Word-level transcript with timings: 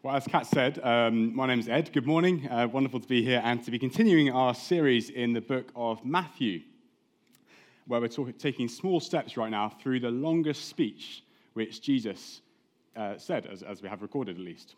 Well, 0.00 0.14
as 0.14 0.28
Kat 0.28 0.46
said, 0.46 0.78
um, 0.84 1.34
my 1.34 1.48
name's 1.48 1.68
Ed. 1.68 1.92
Good 1.92 2.06
morning. 2.06 2.48
Uh, 2.48 2.68
wonderful 2.68 3.00
to 3.00 3.08
be 3.08 3.24
here 3.24 3.42
and 3.42 3.64
to 3.64 3.72
be 3.72 3.80
continuing 3.80 4.30
our 4.30 4.54
series 4.54 5.10
in 5.10 5.32
the 5.32 5.40
book 5.40 5.72
of 5.74 6.04
Matthew, 6.04 6.60
where 7.88 8.00
we're 8.00 8.06
talk- 8.06 8.38
taking 8.38 8.68
small 8.68 9.00
steps 9.00 9.36
right 9.36 9.50
now 9.50 9.68
through 9.68 9.98
the 9.98 10.10
longest 10.10 10.68
speech 10.68 11.24
which 11.54 11.82
Jesus 11.82 12.42
uh, 12.94 13.18
said, 13.18 13.46
as, 13.46 13.64
as 13.64 13.82
we 13.82 13.88
have 13.88 14.00
recorded 14.00 14.36
at 14.36 14.40
least. 14.40 14.76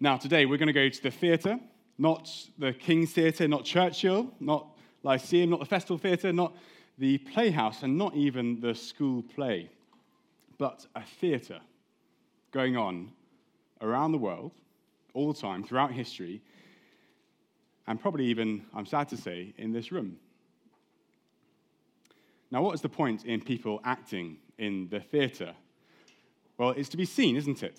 Now, 0.00 0.16
today 0.16 0.46
we're 0.46 0.58
going 0.58 0.66
to 0.66 0.72
go 0.72 0.88
to 0.88 1.02
the 1.04 1.12
theatre, 1.12 1.60
not 1.96 2.28
the 2.58 2.72
King's 2.72 3.12
Theatre, 3.12 3.46
not 3.46 3.64
Churchill, 3.64 4.32
not 4.40 4.66
Lyceum, 5.04 5.48
not 5.48 5.60
the 5.60 5.66
Festival 5.66 5.96
Theatre, 5.96 6.32
not 6.32 6.56
the 6.98 7.18
Playhouse, 7.18 7.84
and 7.84 7.96
not 7.96 8.16
even 8.16 8.60
the 8.60 8.74
school 8.74 9.22
play, 9.22 9.70
but 10.58 10.88
a 10.96 11.04
theatre 11.04 11.60
going 12.50 12.76
on 12.76 13.12
around 13.80 14.12
the 14.12 14.18
world, 14.18 14.52
all 15.14 15.32
the 15.32 15.40
time, 15.40 15.64
throughout 15.64 15.92
history, 15.92 16.40
and 17.86 18.00
probably 18.00 18.26
even, 18.26 18.64
I'm 18.74 18.86
sad 18.86 19.08
to 19.08 19.16
say, 19.16 19.54
in 19.58 19.72
this 19.72 19.90
room. 19.90 20.16
Now, 22.50 22.62
what 22.62 22.74
is 22.74 22.80
the 22.80 22.88
point 22.88 23.24
in 23.24 23.40
people 23.40 23.80
acting 23.84 24.36
in 24.58 24.88
the 24.88 25.00
theatre? 25.00 25.54
Well, 26.58 26.70
it's 26.70 26.88
to 26.90 26.96
be 26.96 27.04
seen, 27.04 27.36
isn't 27.36 27.62
it? 27.62 27.78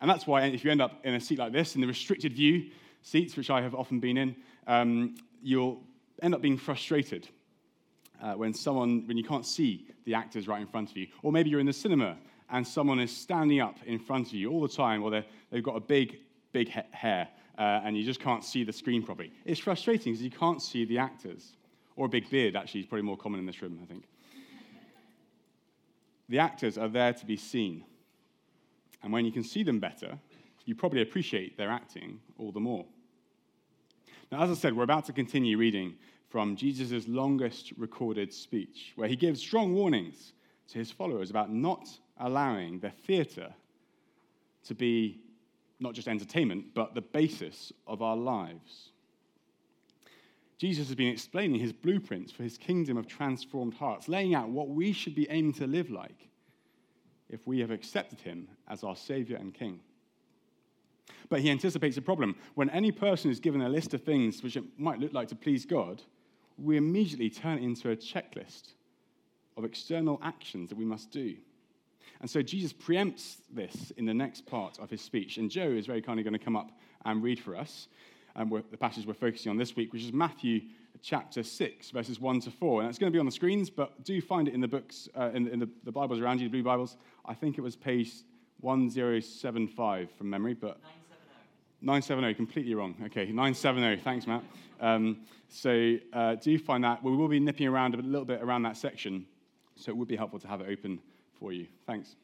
And 0.00 0.10
that's 0.10 0.26
why 0.26 0.42
if 0.44 0.64
you 0.64 0.70
end 0.70 0.80
up 0.80 1.00
in 1.04 1.14
a 1.14 1.20
seat 1.20 1.38
like 1.38 1.52
this, 1.52 1.74
in 1.74 1.80
the 1.80 1.86
restricted 1.86 2.32
view 2.32 2.70
seats, 3.02 3.36
which 3.36 3.50
I 3.50 3.62
have 3.62 3.74
often 3.74 4.00
been 4.00 4.16
in, 4.16 4.36
um, 4.66 5.16
you'll 5.42 5.82
end 6.22 6.34
up 6.34 6.42
being 6.42 6.58
frustrated 6.58 7.28
uh, 8.22 8.34
when 8.34 8.52
someone, 8.52 9.06
when 9.06 9.16
you 9.16 9.24
can't 9.24 9.46
see 9.46 9.86
the 10.04 10.14
actors 10.14 10.48
right 10.48 10.60
in 10.60 10.66
front 10.66 10.90
of 10.90 10.96
you. 10.96 11.06
Or 11.22 11.32
maybe 11.32 11.50
you're 11.50 11.60
in 11.60 11.66
the 11.66 11.72
cinema 11.72 12.16
and 12.50 12.66
someone 12.66 13.00
is 13.00 13.14
standing 13.14 13.60
up 13.60 13.76
in 13.86 13.98
front 13.98 14.28
of 14.28 14.34
you 14.34 14.50
all 14.50 14.60
the 14.60 14.68
time, 14.68 15.02
or 15.02 15.10
they've 15.50 15.62
got 15.62 15.76
a 15.76 15.80
big, 15.80 16.18
big 16.52 16.68
hair, 16.68 17.28
uh, 17.58 17.80
and 17.84 17.96
you 17.96 18.04
just 18.04 18.20
can't 18.20 18.44
see 18.44 18.64
the 18.64 18.72
screen 18.72 19.02
properly. 19.02 19.32
It's 19.44 19.60
frustrating 19.60 20.12
because 20.12 20.22
you 20.22 20.30
can't 20.30 20.62
see 20.62 20.84
the 20.84 20.98
actors. 20.98 21.54
Or 21.96 22.06
a 22.06 22.08
big 22.08 22.30
beard, 22.30 22.54
actually, 22.54 22.80
is 22.80 22.86
probably 22.86 23.02
more 23.02 23.16
common 23.16 23.40
in 23.40 23.46
this 23.46 23.60
room, 23.60 23.80
I 23.82 23.86
think. 23.86 24.04
The 26.28 26.38
actors 26.38 26.78
are 26.78 26.88
there 26.88 27.12
to 27.12 27.26
be 27.26 27.36
seen. 27.36 27.84
And 29.02 29.12
when 29.12 29.24
you 29.24 29.32
can 29.32 29.42
see 29.42 29.62
them 29.62 29.80
better, 29.80 30.18
you 30.64 30.74
probably 30.74 31.02
appreciate 31.02 31.56
their 31.56 31.70
acting 31.70 32.20
all 32.38 32.52
the 32.52 32.60
more. 32.60 32.84
Now, 34.30 34.42
as 34.42 34.50
I 34.50 34.54
said, 34.54 34.76
we're 34.76 34.84
about 34.84 35.06
to 35.06 35.12
continue 35.12 35.56
reading 35.56 35.94
from 36.28 36.54
Jesus' 36.54 37.08
longest 37.08 37.72
recorded 37.76 38.32
speech, 38.32 38.92
where 38.94 39.08
he 39.08 39.16
gives 39.16 39.40
strong 39.40 39.74
warnings 39.74 40.34
to 40.68 40.78
his 40.78 40.92
followers 40.92 41.30
about 41.30 41.50
not 41.50 41.88
allowing 42.20 42.80
the 42.80 42.90
theatre 42.90 43.54
to 44.64 44.74
be 44.74 45.20
not 45.80 45.94
just 45.94 46.08
entertainment, 46.08 46.74
but 46.74 46.94
the 46.94 47.00
basis 47.00 47.72
of 47.86 48.02
our 48.02 48.16
lives. 48.16 48.90
Jesus 50.58 50.88
has 50.88 50.96
been 50.96 51.08
explaining 51.08 51.60
his 51.60 51.72
blueprints 51.72 52.32
for 52.32 52.42
his 52.42 52.58
kingdom 52.58 52.96
of 52.96 53.06
transformed 53.06 53.74
hearts, 53.74 54.08
laying 54.08 54.34
out 54.34 54.48
what 54.48 54.68
we 54.68 54.92
should 54.92 55.14
be 55.14 55.30
aiming 55.30 55.52
to 55.54 55.66
live 55.66 55.88
like 55.90 56.28
if 57.28 57.46
we 57.46 57.60
have 57.60 57.70
accepted 57.70 58.20
him 58.20 58.48
as 58.66 58.82
our 58.82 58.96
Savior 58.96 59.36
and 59.36 59.54
King. 59.54 59.80
But 61.28 61.40
he 61.40 61.50
anticipates 61.50 61.96
a 61.96 62.02
problem. 62.02 62.34
When 62.54 62.70
any 62.70 62.90
person 62.90 63.30
is 63.30 63.38
given 63.38 63.62
a 63.62 63.68
list 63.68 63.94
of 63.94 64.02
things 64.02 64.42
which 64.42 64.56
it 64.56 64.64
might 64.76 64.98
look 64.98 65.12
like 65.12 65.28
to 65.28 65.36
please 65.36 65.64
God, 65.64 66.02
we 66.56 66.76
immediately 66.76 67.30
turn 67.30 67.58
it 67.58 67.62
into 67.64 67.90
a 67.90 67.96
checklist 67.96 68.72
of 69.56 69.64
external 69.64 70.18
actions 70.22 70.70
that 70.70 70.78
we 70.78 70.84
must 70.84 71.10
do. 71.10 71.36
And 72.20 72.28
so 72.28 72.42
Jesus 72.42 72.72
preempts 72.72 73.36
this 73.50 73.92
in 73.96 74.06
the 74.06 74.14
next 74.14 74.46
part 74.46 74.78
of 74.78 74.90
his 74.90 75.00
speech. 75.00 75.38
And 75.38 75.50
Joe 75.50 75.68
is 75.68 75.86
very 75.86 76.02
kindly 76.02 76.22
going 76.22 76.32
to 76.32 76.38
come 76.38 76.56
up 76.56 76.70
and 77.04 77.22
read 77.22 77.38
for 77.38 77.56
us 77.56 77.88
um, 78.36 78.62
the 78.70 78.76
passage 78.76 79.06
we're 79.06 79.14
focusing 79.14 79.50
on 79.50 79.56
this 79.56 79.76
week, 79.76 79.92
which 79.92 80.02
is 80.02 80.12
Matthew 80.12 80.62
chapter 81.02 81.42
6, 81.42 81.90
verses 81.90 82.20
1 82.20 82.40
to 82.40 82.50
4. 82.50 82.82
And 82.82 82.90
it's 82.90 82.98
going 82.98 83.12
to 83.12 83.16
be 83.16 83.20
on 83.20 83.26
the 83.26 83.32
screens, 83.32 83.70
but 83.70 84.02
do 84.04 84.20
find 84.20 84.48
it 84.48 84.54
in 84.54 84.60
the 84.60 84.68
books, 84.68 85.08
uh, 85.16 85.30
in, 85.34 85.48
in 85.48 85.58
the, 85.58 85.68
the, 85.84 85.92
Bibles 85.92 86.20
around 86.20 86.40
you, 86.40 86.48
the 86.48 86.52
blue 86.52 86.62
Bibles. 86.62 86.96
I 87.24 87.34
think 87.34 87.58
it 87.58 87.60
was 87.60 87.76
page 87.76 88.12
1075 88.60 90.10
from 90.12 90.30
memory, 90.30 90.54
but. 90.54 90.78
970, 91.80 92.34
completely 92.34 92.74
wrong. 92.74 92.96
Okay, 93.06 93.26
970, 93.26 94.02
thanks, 94.02 94.26
Matt. 94.26 94.42
Um, 94.80 95.18
so 95.48 95.96
uh, 96.12 96.34
do 96.34 96.58
find 96.58 96.82
that. 96.82 97.04
We 97.04 97.14
will 97.14 97.28
be 97.28 97.38
nipping 97.38 97.68
around 97.68 97.94
a 97.94 97.98
little 97.98 98.24
bit 98.24 98.42
around 98.42 98.62
that 98.62 98.76
section, 98.76 99.26
so 99.76 99.90
it 99.90 99.96
would 99.96 100.08
be 100.08 100.16
helpful 100.16 100.40
to 100.40 100.48
have 100.48 100.60
it 100.60 100.66
open 100.68 100.98
for 101.38 101.52
you. 101.52 101.66
Thanks. 101.86 102.16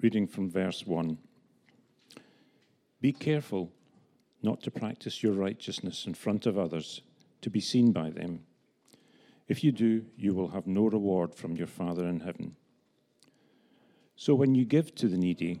Reading 0.00 0.28
from 0.28 0.48
verse 0.48 0.86
1 0.86 1.18
Be 3.00 3.12
careful 3.12 3.72
not 4.42 4.62
to 4.62 4.70
practice 4.70 5.22
your 5.22 5.32
righteousness 5.32 6.06
in 6.06 6.14
front 6.14 6.46
of 6.46 6.56
others 6.56 7.02
to 7.42 7.50
be 7.50 7.60
seen 7.60 7.92
by 7.92 8.10
them. 8.10 8.44
If 9.48 9.64
you 9.64 9.72
do, 9.72 10.04
you 10.16 10.34
will 10.34 10.48
have 10.48 10.66
no 10.66 10.86
reward 10.86 11.34
from 11.34 11.56
your 11.56 11.66
Father 11.66 12.06
in 12.06 12.20
heaven. 12.20 12.54
So 14.14 14.34
when 14.34 14.54
you 14.54 14.64
give 14.64 14.94
to 14.96 15.08
the 15.08 15.16
needy, 15.16 15.60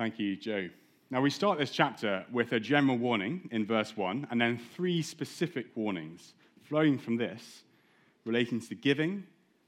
Thank 0.00 0.18
you, 0.18 0.34
Joe. 0.34 0.70
Now, 1.10 1.20
we 1.20 1.28
start 1.28 1.58
this 1.58 1.70
chapter 1.70 2.24
with 2.32 2.52
a 2.52 2.58
general 2.58 2.96
warning 2.96 3.46
in 3.52 3.66
verse 3.66 3.98
1, 3.98 4.28
and 4.30 4.40
then 4.40 4.58
three 4.74 5.02
specific 5.02 5.66
warnings 5.74 6.32
flowing 6.62 6.96
from 6.96 7.18
this 7.18 7.64
relating 8.24 8.62
to 8.62 8.74
giving, 8.74 9.24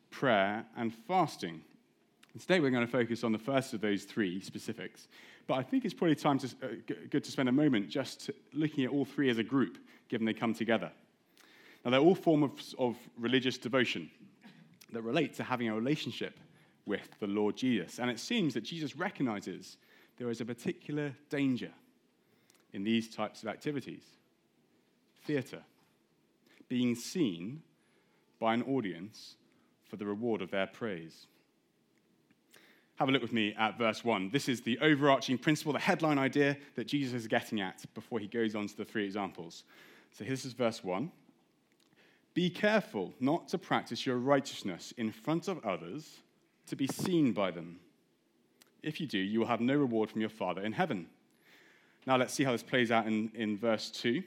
prayer, 0.09 0.65
and 0.75 0.95
fasting. 1.07 1.61
And 2.33 2.41
today, 2.41 2.61
we're 2.61 2.71
going 2.71 2.87
to 2.87 2.91
focus 2.91 3.25
on 3.25 3.33
the 3.33 3.39
first 3.39 3.75
of 3.75 3.83
those 3.83 4.05
three 4.05 4.41
specifics. 4.41 5.07
But 5.47 5.59
I 5.59 5.63
think 5.63 5.85
it's 5.85 5.93
probably 5.93 6.15
time 6.15 6.39
to, 6.39 6.47
uh, 6.47 6.67
good 7.11 7.25
to 7.25 7.31
spend 7.31 7.51
a 7.51 7.53
moment 7.53 7.91
just 7.91 8.31
looking 8.55 8.85
at 8.87 8.91
all 8.91 9.05
three 9.05 9.29
as 9.29 9.37
a 9.37 9.45
group, 9.45 9.77
given 10.09 10.25
they 10.25 10.33
come 10.33 10.55
together. 10.55 10.91
Now, 11.85 11.91
they're 11.91 12.01
all 12.01 12.15
forms 12.15 12.75
of, 12.79 12.89
of 12.89 12.97
religious 13.19 13.59
devotion 13.59 14.11
that 14.95 15.03
relate 15.03 15.35
to 15.35 15.43
having 15.43 15.69
a 15.69 15.75
relationship 15.75 16.41
with 16.87 17.07
the 17.21 17.27
Lord 17.27 17.55
Jesus. 17.55 17.99
And 17.99 18.11
it 18.11 18.19
seems 18.19 18.55
that 18.55 18.63
Jesus 18.63 18.97
recognizes 18.97 19.77
there 20.23 20.31
is 20.31 20.41
a 20.41 20.45
particular 20.45 21.13
danger 21.31 21.73
in 22.73 22.85
these 22.85 23.13
types 23.13 23.43
of 23.43 23.49
activities 23.49 24.05
theatre, 25.25 25.63
being 26.69 26.95
seen 26.95 27.61
by 28.39 28.55
an 28.55 28.63
audience 28.63 29.35
for 29.85 29.97
the 29.97 30.07
reward 30.07 30.41
of 30.41 30.53
their 30.53 30.69
praise. 30.69 31.27
Have 32.97 33.09
a 33.09 33.13
look 33.13 33.21
with 33.21 33.33
me 33.33 33.53
at 33.59 33.77
verse 33.77 34.05
1. 34.05 34.31
This 34.31 34.49
is 34.49 34.61
the 34.61 34.79
overarching 34.79 35.39
principle, 35.39 35.73
the 35.73 35.81
headline 35.81 36.19
idea 36.19 36.57
that 36.77 36.87
Jesus 36.87 37.15
is 37.15 37.27
getting 37.27 37.61
at 37.61 37.83
before 37.93 38.21
he 38.21 38.29
goes 38.29 38.55
on 38.55 38.69
to 38.69 38.77
the 38.77 38.85
three 38.85 39.05
examples. 39.05 39.65
So 40.13 40.23
this 40.23 40.45
is 40.45 40.53
verse 40.53 40.85
1. 40.85 41.11
Be 42.33 42.49
careful 42.49 43.13
not 43.19 43.49
to 43.49 43.59
practice 43.59 44.07
your 44.07 44.19
righteousness 44.19 44.95
in 44.97 45.11
front 45.11 45.49
of 45.49 45.65
others 45.67 46.21
to 46.69 46.77
be 46.77 46.87
seen 46.87 47.33
by 47.33 47.51
them. 47.51 47.81
If 48.83 49.01
you 49.01 49.07
do, 49.07 49.19
you 49.19 49.41
will 49.41 49.47
have 49.47 49.61
no 49.61 49.77
reward 49.77 50.11
from 50.11 50.21
your 50.21 50.31
Father 50.31 50.63
in 50.63 50.73
heaven. 50.73 51.07
Now 52.07 52.17
let's 52.17 52.35
see 52.35 52.45
how 52.45 52.53
this 52.53 52.63
plays 52.63 52.91
out 52.91 53.07
in, 53.07 53.31
in 53.35 53.57
verse 53.57 53.91
2. 53.91 54.23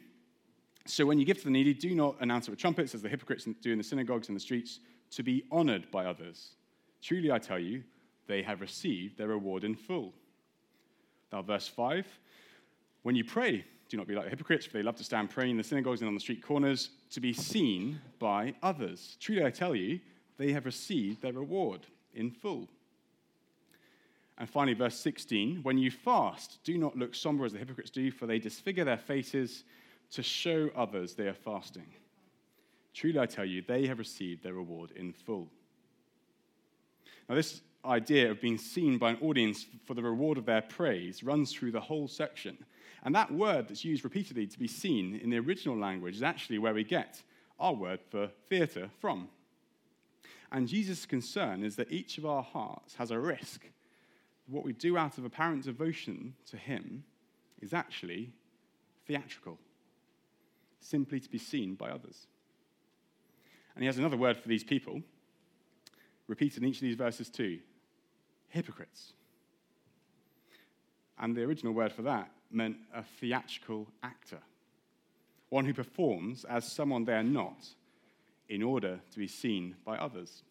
So 0.86 1.06
when 1.06 1.20
you 1.20 1.26
give 1.26 1.38
to 1.40 1.46
the 1.46 1.50
needy, 1.50 1.74
do 1.74 1.94
not 1.96 2.16
announce 2.22 2.48
it 2.48 2.52
with 2.52 2.60
trumpets, 2.60 2.94
as 2.96 3.02
the 3.02 3.10
hypocrites 3.10 3.48
do 3.62 3.72
in 3.72 3.78
the 3.78 3.84
synagogues 3.84 4.30
and 4.30 4.36
the 4.36 4.42
streets, 4.42 4.80
to 5.12 5.24
be 5.24 5.44
honored 5.52 5.90
by 5.92 6.06
others. 6.06 6.52
Truly 7.02 7.32
I 7.32 7.40
tell 7.40 7.60
you, 7.60 7.84
they 8.28 8.42
have 8.44 8.62
received 8.62 9.18
their 9.18 9.28
reward 9.28 9.64
in 9.64 9.76
full. 9.76 10.14
Now, 11.32 11.42
verse 11.42 11.68
5 11.68 12.06
When 13.04 13.16
you 13.16 13.24
pray, 13.24 13.66
do 13.90 13.98
not 13.98 14.08
be 14.08 14.16
like 14.16 14.26
the 14.26 14.30
hypocrites, 14.30 14.66
for 14.66 14.74
they 14.74 14.84
love 14.84 14.96
to 14.98 15.04
stand 15.04 15.30
praying 15.30 15.52
in 15.52 15.58
the 15.58 15.64
synagogues 15.64 16.02
and 16.02 16.08
on 16.08 16.14
the 16.14 16.20
street 16.20 16.42
corners 16.42 16.92
to 17.12 17.20
be 17.20 17.34
seen 17.34 18.00
by 18.20 18.54
others. 18.64 19.18
Truly 19.20 19.44
I 19.44 19.50
tell 19.50 19.76
you, 19.76 20.00
they 20.38 20.52
have 20.52 20.66
received 20.66 21.22
their 21.22 21.34
reward 21.34 21.82
in 22.14 22.32
full. 22.32 22.70
And 24.38 24.50
finally, 24.50 24.74
verse 24.74 24.98
16 25.00 25.64
when 25.64 25.78
you 25.78 25.92
fast, 25.92 26.60
do 26.64 26.78
not 26.78 26.98
look 26.98 27.16
somber 27.16 27.46
as 27.46 27.54
the 27.54 27.60
hypocrites 27.60 27.92
do, 27.92 28.12
for 28.12 28.26
they 28.26 28.40
disfigure 28.40 28.84
their 28.84 28.98
faces 28.98 29.64
to 30.12 30.24
show 30.24 30.70
others 30.76 31.14
they 31.14 31.28
are 31.28 31.34
fasting. 31.34 31.88
Truly, 32.94 33.20
I 33.20 33.26
tell 33.26 33.46
you, 33.46 33.62
they 33.62 33.88
have 33.88 34.00
received 34.00 34.44
their 34.44 34.54
reward 34.54 34.92
in 34.92 35.14
full. 35.14 35.50
Now, 37.28 37.36
this 37.36 37.62
idea 37.84 38.32
of 38.32 38.42
being 38.42 38.58
seen 38.58 38.98
by 38.98 39.12
an 39.12 39.18
audience 39.22 39.66
for 39.86 39.94
the 39.94 40.04
reward 40.04 40.38
of 40.38 40.46
their 40.46 40.62
praise 40.62 41.24
runs 41.24 41.54
through 41.54 41.72
the 41.72 41.80
whole 41.80 42.08
section. 42.08 42.58
And 43.04 43.14
that 43.14 43.32
word 43.32 43.68
that's 43.68 43.86
used 43.86 44.04
repeatedly 44.04 44.48
to 44.48 44.60
be 44.60 44.68
seen 44.68 45.16
in 45.16 45.30
the 45.30 45.38
original 45.38 45.78
language 45.78 46.16
is 46.16 46.24
actually 46.24 46.58
where 46.58 46.74
we 46.74 46.84
get 46.84 47.22
our 47.60 47.74
word 47.74 48.00
for 48.10 48.30
theatre 48.50 48.90
from. 49.00 49.30
And 50.52 50.68
Jesus' 50.68 51.06
concern 51.06 51.64
is 51.64 51.76
that 51.76 51.92
each 51.92 52.18
of 52.18 52.26
our 52.26 52.44
hearts 52.44 52.96
has 52.96 53.12
a 53.12 53.20
risk. 53.20 53.66
What 54.48 54.64
we 54.64 54.74
do 54.74 54.98
out 54.98 55.18
of 55.18 55.26
apparent 55.26 55.64
devotion 55.64 56.36
to 56.48 56.58
Him 56.58 57.04
is 57.62 57.74
actually 57.74 58.32
theatrical, 59.08 59.58
simply 60.80 61.20
to 61.20 61.30
be 61.30 61.38
seen 61.38 61.76
by 61.76 61.90
others. 61.90 62.28
And 63.74 63.84
He 63.84 63.88
has 63.88 63.98
another 63.98 64.18
word 64.18 64.38
for 64.38 64.48
these 64.48 64.64
people, 64.64 65.02
repeated 66.28 66.64
in 66.64 66.70
each 66.70 66.78
of 66.78 66.82
these 66.82 66.96
verses 66.96 67.30
too 67.30 67.60
hypocrites. 68.50 69.14
And 71.20 71.36
the 71.36 71.44
original 71.44 71.74
word 71.74 71.92
for 71.92 72.04
that 72.04 72.32
meant 72.52 72.78
a 72.94 73.04
theatrical 73.04 73.88
actor, 74.02 74.40
one 75.50 75.66
who 75.66 75.74
performs 75.74 76.46
as 76.46 76.72
someone 76.72 77.04
they 77.04 77.14
are 77.14 77.24
not 77.24 77.68
in 78.48 78.64
order 78.64 79.00
to 79.12 79.20
be 79.20 79.28
seen 79.28 79.76
by 79.84 79.98
others. 79.98 80.44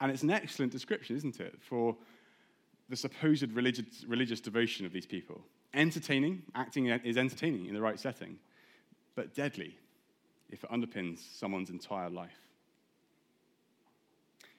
And 0.00 0.12
it's 0.12 0.22
an 0.22 0.30
excellent 0.30 0.72
description, 0.72 1.16
isn't 1.16 1.40
it, 1.40 1.58
for 1.60 1.96
the 2.88 2.96
supposed 2.96 3.52
religious, 3.52 4.04
religious 4.06 4.40
devotion 4.40 4.84
of 4.86 4.92
these 4.92 5.06
people. 5.06 5.40
Entertaining, 5.72 6.42
acting 6.54 6.86
is 6.86 7.16
entertaining 7.16 7.66
in 7.66 7.74
the 7.74 7.80
right 7.80 7.98
setting, 7.98 8.38
but 9.14 9.34
deadly 9.34 9.76
if 10.50 10.62
it 10.62 10.70
underpins 10.70 11.18
someone's 11.36 11.70
entire 11.70 12.10
life. 12.10 12.38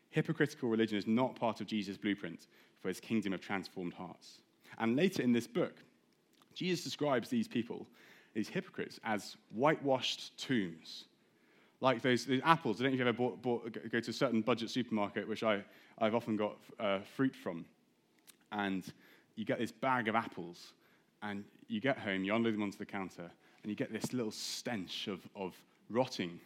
Hypocritical 0.09 0.69
religion 0.69 0.97
is 0.97 1.07
not 1.07 1.35
part 1.35 1.61
of 1.61 1.67
Jesus' 1.67 1.97
blueprint 1.97 2.47
for 2.81 2.87
his 2.87 2.99
kingdom 2.99 3.33
of 3.33 3.41
transformed 3.41 3.93
hearts. 3.93 4.39
And 4.77 4.95
later 4.95 5.21
in 5.21 5.31
this 5.31 5.47
book, 5.47 5.75
Jesus 6.53 6.83
describes 6.83 7.29
these 7.29 7.47
people, 7.47 7.85
these 8.33 8.49
hypocrites, 8.49 8.99
as 9.03 9.35
whitewashed 9.53 10.37
tombs. 10.37 11.05
Like 11.81 12.01
those, 12.01 12.25
those 12.25 12.41
apples. 12.43 12.79
I 12.79 12.83
don't 12.83 12.91
know 12.91 12.95
if 12.95 12.99
you've 12.99 13.07
ever 13.07 13.17
bought, 13.17 13.41
bought, 13.41 13.91
go 13.91 13.99
to 13.99 14.09
a 14.09 14.13
certain 14.13 14.41
budget 14.41 14.69
supermarket, 14.69 15.27
which 15.27 15.43
I, 15.43 15.63
I've 15.99 16.15
often 16.15 16.37
got 16.37 16.57
uh, 16.79 16.99
fruit 17.15 17.35
from. 17.35 17.65
And 18.51 18.83
you 19.35 19.45
get 19.45 19.59
this 19.59 19.71
bag 19.71 20.07
of 20.07 20.15
apples, 20.15 20.73
and 21.21 21.43
you 21.67 21.81
get 21.81 21.97
home, 21.97 22.23
you 22.23 22.35
unload 22.35 22.53
them 22.53 22.63
onto 22.63 22.77
the 22.77 22.85
counter, 22.85 23.29
and 23.63 23.69
you 23.69 23.75
get 23.75 23.91
this 23.91 24.13
little 24.13 24.31
stench 24.31 25.07
of, 25.07 25.19
of 25.35 25.55
rotting. 25.89 26.39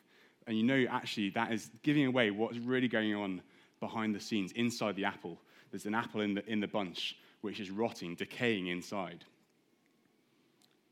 And 0.47 0.57
you 0.57 0.63
know, 0.63 0.85
actually, 0.89 1.29
that 1.31 1.51
is 1.51 1.69
giving 1.83 2.05
away 2.05 2.31
what's 2.31 2.57
really 2.57 2.87
going 2.87 3.13
on 3.13 3.41
behind 3.79 4.15
the 4.15 4.19
scenes, 4.19 4.51
inside 4.53 4.95
the 4.95 5.05
apple. 5.05 5.37
There's 5.71 5.85
an 5.85 5.95
apple 5.95 6.21
in 6.21 6.33
the, 6.33 6.45
in 6.49 6.59
the 6.59 6.67
bunch 6.67 7.17
which 7.41 7.59
is 7.59 7.69
rotting, 7.69 8.15
decaying 8.15 8.67
inside. 8.67 9.23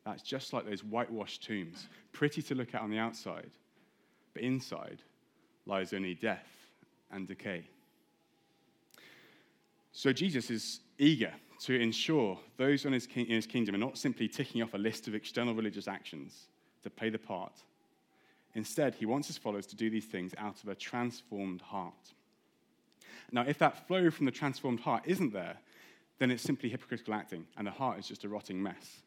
That's 0.05 0.21
just 0.21 0.53
like 0.53 0.65
those 0.65 0.83
whitewashed 0.83 1.43
tombs, 1.43 1.87
pretty 2.13 2.41
to 2.43 2.55
look 2.55 2.73
at 2.73 2.81
on 2.81 2.89
the 2.89 2.97
outside, 2.97 3.49
but 4.33 4.43
inside 4.43 5.01
lies 5.65 5.91
only 5.91 6.13
death 6.13 6.47
and 7.11 7.27
decay. 7.27 7.67
So 9.91 10.13
Jesus 10.13 10.49
is 10.49 10.79
eager 10.97 11.33
to 11.59 11.79
ensure 11.79 12.39
those 12.57 12.85
in 12.85 12.93
his, 12.93 13.07
in 13.15 13.27
his 13.27 13.47
kingdom 13.47 13.75
are 13.75 13.79
not 13.79 13.97
simply 13.97 14.27
ticking 14.27 14.61
off 14.61 14.73
a 14.73 14.77
list 14.77 15.07
of 15.07 15.15
external 15.15 15.55
religious 15.55 15.87
actions 15.87 16.47
to 16.83 16.89
play 16.89 17.09
the 17.09 17.17
part. 17.17 17.53
Instead, 18.53 18.95
he 18.95 19.05
wants 19.05 19.27
his 19.27 19.37
followers 19.37 19.67
to 19.67 19.75
do 19.75 19.89
these 19.89 20.05
things 20.05 20.33
out 20.37 20.61
of 20.63 20.69
a 20.69 20.75
transformed 20.75 21.61
heart. 21.61 22.13
Now, 23.31 23.41
if 23.41 23.57
that 23.59 23.87
flow 23.87 24.09
from 24.09 24.25
the 24.25 24.31
transformed 24.31 24.79
heart 24.79 25.03
isn't 25.05 25.33
there, 25.33 25.57
then 26.19 26.31
it's 26.31 26.43
simply 26.43 26.69
hypocritical 26.69 27.13
acting, 27.13 27.45
and 27.57 27.67
the 27.67 27.71
heart 27.71 27.99
is 27.99 28.07
just 28.07 28.23
a 28.23 28.29
rotting 28.29 28.61
mess. 28.61 29.01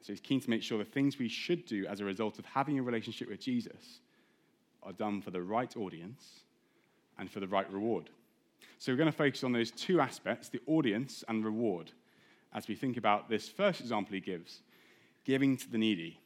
So 0.00 0.12
he's 0.12 0.20
keen 0.20 0.40
to 0.40 0.50
make 0.50 0.62
sure 0.62 0.78
the 0.78 0.84
things 0.84 1.18
we 1.18 1.28
should 1.28 1.66
do 1.66 1.86
as 1.86 2.00
a 2.00 2.04
result 2.04 2.38
of 2.38 2.46
having 2.46 2.78
a 2.78 2.82
relationship 2.82 3.28
with 3.28 3.40
Jesus 3.40 4.00
are 4.82 4.92
done 4.92 5.20
for 5.20 5.30
the 5.30 5.42
right 5.42 5.76
audience 5.76 6.40
and 7.18 7.30
for 7.30 7.40
the 7.40 7.48
right 7.48 7.70
reward. 7.70 8.10
So 8.78 8.92
we're 8.92 8.98
going 8.98 9.10
to 9.10 9.16
focus 9.16 9.44
on 9.44 9.52
those 9.52 9.70
two 9.70 10.00
aspects, 10.00 10.48
the 10.48 10.60
audience 10.66 11.24
and 11.28 11.44
reward, 11.44 11.92
as 12.54 12.68
we 12.68 12.74
think 12.74 12.96
about 12.96 13.28
this 13.28 13.48
first 13.48 13.80
example 13.80 14.14
he 14.14 14.20
gives 14.20 14.62
giving 15.24 15.58
to 15.58 15.70
the 15.70 15.76
needy. 15.76 16.18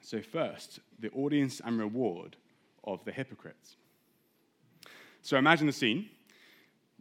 So, 0.00 0.22
first, 0.22 0.80
the 0.98 1.10
audience 1.10 1.60
and 1.62 1.78
reward 1.78 2.36
of 2.84 3.04
the 3.04 3.12
hypocrites. 3.12 3.76
So 5.20 5.38
imagine 5.38 5.66
the 5.66 5.72
scene. 5.72 6.10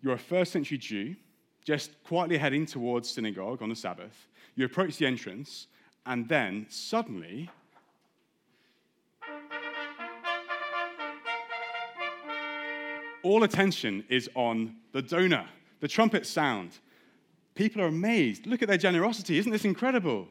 You're 0.02 0.14
a 0.14 0.18
first 0.18 0.52
century 0.52 0.78
Jew, 0.78 1.16
just 1.66 1.92
quietly 2.04 2.38
heading 2.38 2.66
towards 2.66 3.10
synagogue 3.10 3.62
on 3.62 3.70
the 3.70 3.76
Sabbath. 3.76 4.28
You 4.56 4.66
approach 4.66 4.98
the 4.98 5.06
entrance, 5.06 5.68
and 6.06 6.28
then 6.28 6.66
suddenly, 6.70 7.50
all 13.24 13.44
attention 13.44 14.04
is 14.10 14.30
on 14.36 14.76
the 14.92 15.02
donor, 15.02 15.48
the 15.80 15.88
trumpet 15.88 16.26
sound. 16.26 16.72
People 17.56 17.82
are 17.82 17.88
amazed. 17.88 18.48
Look 18.48 18.62
at 18.62 18.68
their 18.68 18.78
generosity. 18.78 19.38
Isn't 19.38 19.52
this 19.52 19.66
incredible? 19.66 20.28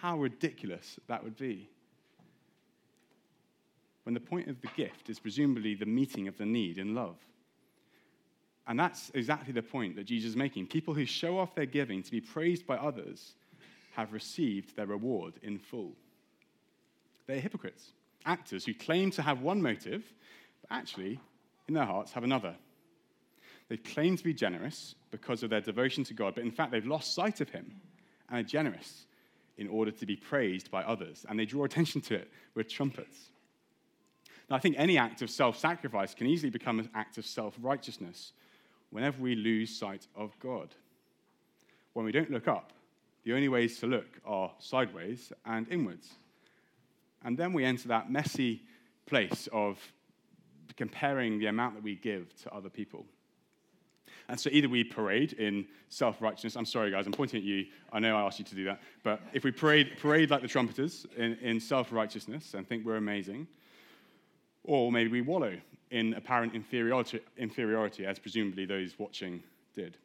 How 0.00 0.18
ridiculous 0.18 0.98
that 1.08 1.22
would 1.22 1.36
be 1.36 1.68
when 4.08 4.14
the 4.14 4.20
point 4.20 4.48
of 4.48 4.58
the 4.62 4.68
gift 4.74 5.10
is 5.10 5.18
presumably 5.18 5.74
the 5.74 5.84
meeting 5.84 6.28
of 6.28 6.38
the 6.38 6.46
need 6.46 6.78
in 6.78 6.94
love. 6.94 7.18
And 8.66 8.80
that's 8.80 9.10
exactly 9.12 9.52
the 9.52 9.60
point 9.60 9.96
that 9.96 10.04
Jesus 10.04 10.30
is 10.30 10.36
making. 10.36 10.68
People 10.68 10.94
who 10.94 11.04
show 11.04 11.38
off 11.38 11.54
their 11.54 11.66
giving 11.66 12.02
to 12.02 12.10
be 12.10 12.18
praised 12.18 12.66
by 12.66 12.76
others 12.76 13.34
have 13.92 14.14
received 14.14 14.74
their 14.74 14.86
reward 14.86 15.34
in 15.42 15.58
full. 15.58 15.92
They're 17.26 17.38
hypocrites, 17.38 17.92
actors 18.24 18.64
who 18.64 18.72
claim 18.72 19.10
to 19.10 19.20
have 19.20 19.42
one 19.42 19.60
motive, 19.60 20.10
but 20.62 20.74
actually, 20.74 21.20
in 21.68 21.74
their 21.74 21.84
hearts, 21.84 22.12
have 22.12 22.24
another. 22.24 22.56
They 23.68 23.76
claim 23.76 24.16
to 24.16 24.24
be 24.24 24.32
generous 24.32 24.94
because 25.10 25.42
of 25.42 25.50
their 25.50 25.60
devotion 25.60 26.02
to 26.04 26.14
God, 26.14 26.34
but 26.34 26.44
in 26.44 26.50
fact, 26.50 26.72
they've 26.72 26.86
lost 26.86 27.14
sight 27.14 27.40
of 27.40 27.50
Him 27.50 27.70
and 28.28 28.40
are 28.40 28.48
generous 28.48 29.06
in 29.58 29.68
order 29.68 29.90
to 29.90 30.06
be 30.06 30.16
praised 30.16 30.70
by 30.70 30.82
others. 30.82 31.26
And 31.28 31.38
they 31.38 31.44
draw 31.44 31.64
attention 31.64 32.00
to 32.02 32.14
it 32.14 32.30
with 32.54 32.68
trumpets. 32.68 33.30
Now, 34.48 34.56
I 34.56 34.60
think 34.60 34.76
any 34.78 34.96
act 34.96 35.20
of 35.20 35.28
self 35.28 35.58
sacrifice 35.58 36.14
can 36.14 36.26
easily 36.26 36.50
become 36.50 36.78
an 36.78 36.88
act 36.94 37.18
of 37.18 37.26
self 37.26 37.54
righteousness 37.60 38.32
whenever 38.90 39.20
we 39.20 39.34
lose 39.34 39.76
sight 39.76 40.06
of 40.16 40.38
God. 40.40 40.74
When 41.92 42.06
we 42.06 42.12
don't 42.12 42.30
look 42.30 42.48
up, 42.48 42.72
the 43.24 43.34
only 43.34 43.48
ways 43.48 43.78
to 43.80 43.86
look 43.86 44.06
are 44.24 44.52
sideways 44.58 45.32
and 45.44 45.68
inwards. 45.68 46.08
And 47.22 47.36
then 47.36 47.52
we 47.52 47.64
enter 47.64 47.88
that 47.88 48.10
messy 48.10 48.62
place 49.04 49.48
of 49.52 49.78
comparing 50.78 51.40
the 51.40 51.46
amount 51.46 51.74
that 51.74 51.82
we 51.82 51.96
give 51.96 52.34
to 52.42 52.54
other 52.54 52.70
people. 52.70 53.04
And 54.28 54.38
so 54.38 54.48
either 54.52 54.68
we 54.68 54.84
parade 54.84 55.32
in 55.32 55.66
self 55.88 56.22
righteousness. 56.22 56.56
I'm 56.56 56.64
sorry, 56.64 56.90
guys, 56.90 57.06
I'm 57.06 57.12
pointing 57.12 57.38
at 57.38 57.44
you. 57.44 57.66
I 57.92 57.98
know 57.98 58.16
I 58.16 58.22
asked 58.22 58.38
you 58.38 58.44
to 58.44 58.54
do 58.54 58.64
that. 58.64 58.80
But 59.02 59.20
if 59.32 59.42
we 59.42 59.50
parade, 59.50 59.98
parade 60.00 60.30
like 60.30 60.40
the 60.40 60.48
trumpeters 60.48 61.04
in, 61.16 61.36
in 61.42 61.60
self 61.60 61.92
righteousness 61.92 62.54
and 62.54 62.66
think 62.66 62.86
we're 62.86 62.96
amazing, 62.96 63.48
or 64.64 64.92
maybe 64.92 65.10
we 65.10 65.20
wallow 65.20 65.56
in 65.90 66.14
apparent 66.14 66.54
inferiority, 66.54 67.20
inferiority, 67.36 68.06
as 68.06 68.18
presumably 68.18 68.64
those 68.64 68.98
watching 68.98 69.42
did. 69.74 69.96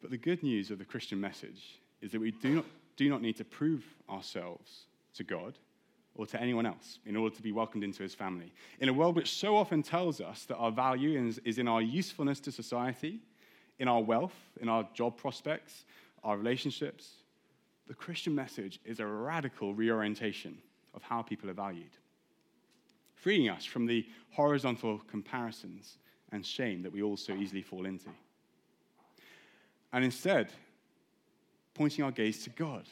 But 0.00 0.10
the 0.10 0.18
good 0.18 0.42
news 0.42 0.70
of 0.70 0.78
the 0.78 0.84
Christian 0.84 1.20
message 1.20 1.80
is 2.00 2.12
that 2.12 2.20
we 2.20 2.30
do 2.30 2.54
not, 2.54 2.64
do 2.96 3.10
not 3.10 3.20
need 3.20 3.36
to 3.36 3.44
prove 3.44 3.84
ourselves 4.08 4.86
to 5.14 5.24
God 5.24 5.58
or 6.18 6.26
to 6.26 6.38
anyone 6.38 6.66
else 6.66 6.98
in 7.06 7.16
order 7.16 7.34
to 7.34 7.40
be 7.40 7.52
welcomed 7.52 7.82
into 7.82 8.02
his 8.02 8.14
family. 8.14 8.52
In 8.80 8.90
a 8.90 8.92
world 8.92 9.16
which 9.16 9.32
so 9.32 9.56
often 9.56 9.82
tells 9.82 10.20
us 10.20 10.44
that 10.44 10.56
our 10.56 10.70
value 10.70 11.18
is, 11.26 11.40
is 11.46 11.58
in 11.58 11.66
our 11.66 11.80
usefulness 11.80 12.40
to 12.40 12.52
society, 12.52 13.20
in 13.78 13.88
our 13.88 14.02
wealth, 14.02 14.34
in 14.60 14.68
our 14.68 14.86
job 14.92 15.16
prospects, 15.16 15.86
our 16.22 16.36
relationships, 16.36 17.08
the 17.86 17.94
Christian 17.94 18.34
message 18.34 18.78
is 18.84 19.00
a 19.00 19.06
radical 19.06 19.72
reorientation 19.72 20.58
of 20.92 21.02
how 21.02 21.22
people 21.22 21.48
are 21.48 21.54
valued 21.54 21.96
freeing 23.18 23.48
us 23.48 23.64
from 23.64 23.86
the 23.86 24.06
horizontal 24.30 25.00
comparisons 25.10 25.98
and 26.32 26.44
shame 26.44 26.82
that 26.82 26.92
we 26.92 27.02
all 27.02 27.16
so 27.16 27.34
easily 27.34 27.62
fall 27.62 27.84
into. 27.84 28.08
And 29.92 30.04
instead, 30.04 30.50
pointing 31.74 32.04
our 32.04 32.12
gaze 32.12 32.44
to 32.44 32.50
God, 32.50 32.84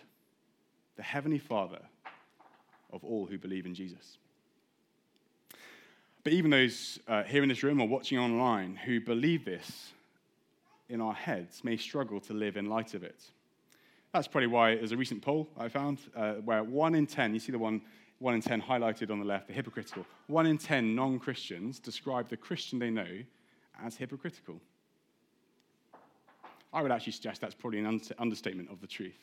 the 0.97 1.03
Heavenly 1.03 1.39
Father 1.39 1.81
of 2.93 3.05
all 3.05 3.27
who 3.27 3.39
believe 3.39 3.67
in 3.67 3.75
Jesus. 3.75 4.19
But 6.25 6.33
even 6.33 6.51
those 6.51 6.99
uh, 7.07 7.23
here 7.23 7.43
in 7.43 7.49
this 7.49 7.63
room 7.63 7.81
or 7.81 7.87
watching 7.87 8.19
online 8.19 8.75
who 8.77 9.01
believe 9.01 9.45
this 9.45 9.93
in 10.89 11.01
our 11.01 11.15
heads 11.15 11.63
may 11.63 11.77
struggle 11.77 12.21
to 12.21 12.33
live 12.33 12.57
in 12.57 12.67
light 12.67 12.95
of 12.95 13.03
it. 13.03 13.23
That's 14.13 14.29
probably 14.29 14.49
why 14.49 14.77
there's 14.77 14.93
a 14.93 14.97
recent 14.97 15.23
poll 15.23 15.49
I 15.59 15.69
found 15.69 15.99
uh, 16.17 16.35
where 16.35 16.65
one 16.65 16.95
in 16.95 17.07
10, 17.07 17.35
you 17.35 17.41
see 17.41 17.53
the 17.53 17.59
one, 17.59 17.83
one 18.19 18.35
in 18.35 18.41
10 18.41 18.63
highlighted 18.63 19.11
on 19.11 19.19
the 19.19 19.25
left, 19.25 19.47
the 19.47 19.53
hypocritical. 19.53 20.07
One 20.27 20.47
in 20.47 20.59
10 20.59 20.95
non 20.95 21.19
Christians 21.19 21.79
describe 21.79 22.29
the 22.29 22.37
Christian 22.37 22.79
they 22.79 22.91
know 22.91 23.23
as 23.85 23.97
hypocritical. 23.97 24.61
I 26.73 26.83
would 26.83 26.91
actually 26.91 27.13
suggest 27.13 27.41
that's 27.41 27.55
probably 27.55 27.79
an 27.79 28.01
understatement 28.19 28.71
of 28.71 28.81
the 28.81 28.87
truth, 28.87 29.19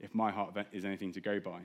if 0.00 0.14
my 0.14 0.30
heart 0.30 0.54
is 0.72 0.84
anything 0.84 1.12
to 1.14 1.20
go 1.20 1.40
by. 1.40 1.60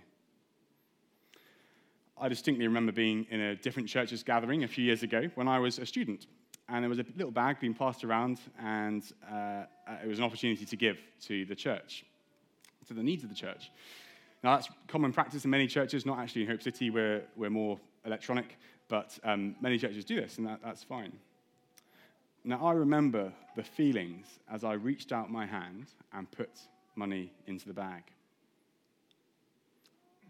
I 2.24 2.30
distinctly 2.30 2.66
remember 2.66 2.94
being 2.94 3.28
in 3.32 3.42
a 3.42 3.54
different 3.58 3.90
church's 3.90 4.24
gathering 4.24 4.64
a 4.64 4.68
few 4.70 4.86
years 4.86 5.04
ago 5.04 5.30
when 5.36 5.50
I 5.50 5.60
was 5.60 5.78
a 5.78 5.86
student. 5.86 6.28
And 6.70 6.82
there 6.82 6.90
was 6.90 7.00
a 7.00 7.06
little 7.18 7.34
bag 7.34 7.60
being 7.60 7.74
passed 7.74 8.06
around, 8.06 8.40
and 8.58 9.04
uh, 9.30 9.66
it 10.02 10.08
was 10.08 10.20
an 10.20 10.24
opportunity 10.24 10.64
to 10.64 10.76
give 10.78 11.00
to 11.24 11.44
the 11.44 11.54
church, 11.54 12.06
to 12.88 12.94
the 12.94 13.04
needs 13.04 13.24
of 13.24 13.30
the 13.30 13.36
church. 13.36 13.72
Now, 14.42 14.56
that's 14.56 14.70
common 14.88 15.12
practice 15.12 15.44
in 15.44 15.52
many 15.52 15.68
churches, 15.68 16.06
not 16.06 16.18
actually 16.18 16.44
in 16.44 16.48
Hope 16.48 16.62
City, 16.62 16.90
we're, 16.90 17.24
we're 17.36 17.50
more 17.50 17.78
electronic, 18.06 18.58
but 18.88 19.20
um, 19.26 19.58
many 19.60 19.78
churches 19.78 20.06
do 20.06 20.16
this, 20.16 20.38
and 20.38 20.48
that, 20.48 20.62
that's 20.64 20.82
fine. 20.82 21.12
Now, 22.46 22.66
I 22.66 22.72
remember 22.72 23.34
the 23.58 23.64
feelings 23.64 24.28
as 24.50 24.64
I 24.64 24.74
reached 24.74 25.12
out 25.12 25.30
my 25.30 25.46
hand 25.46 25.88
and 26.14 26.32
put 26.32 26.52
money 26.96 27.34
into 27.48 27.68
the 27.68 27.74
bag. 27.74 28.04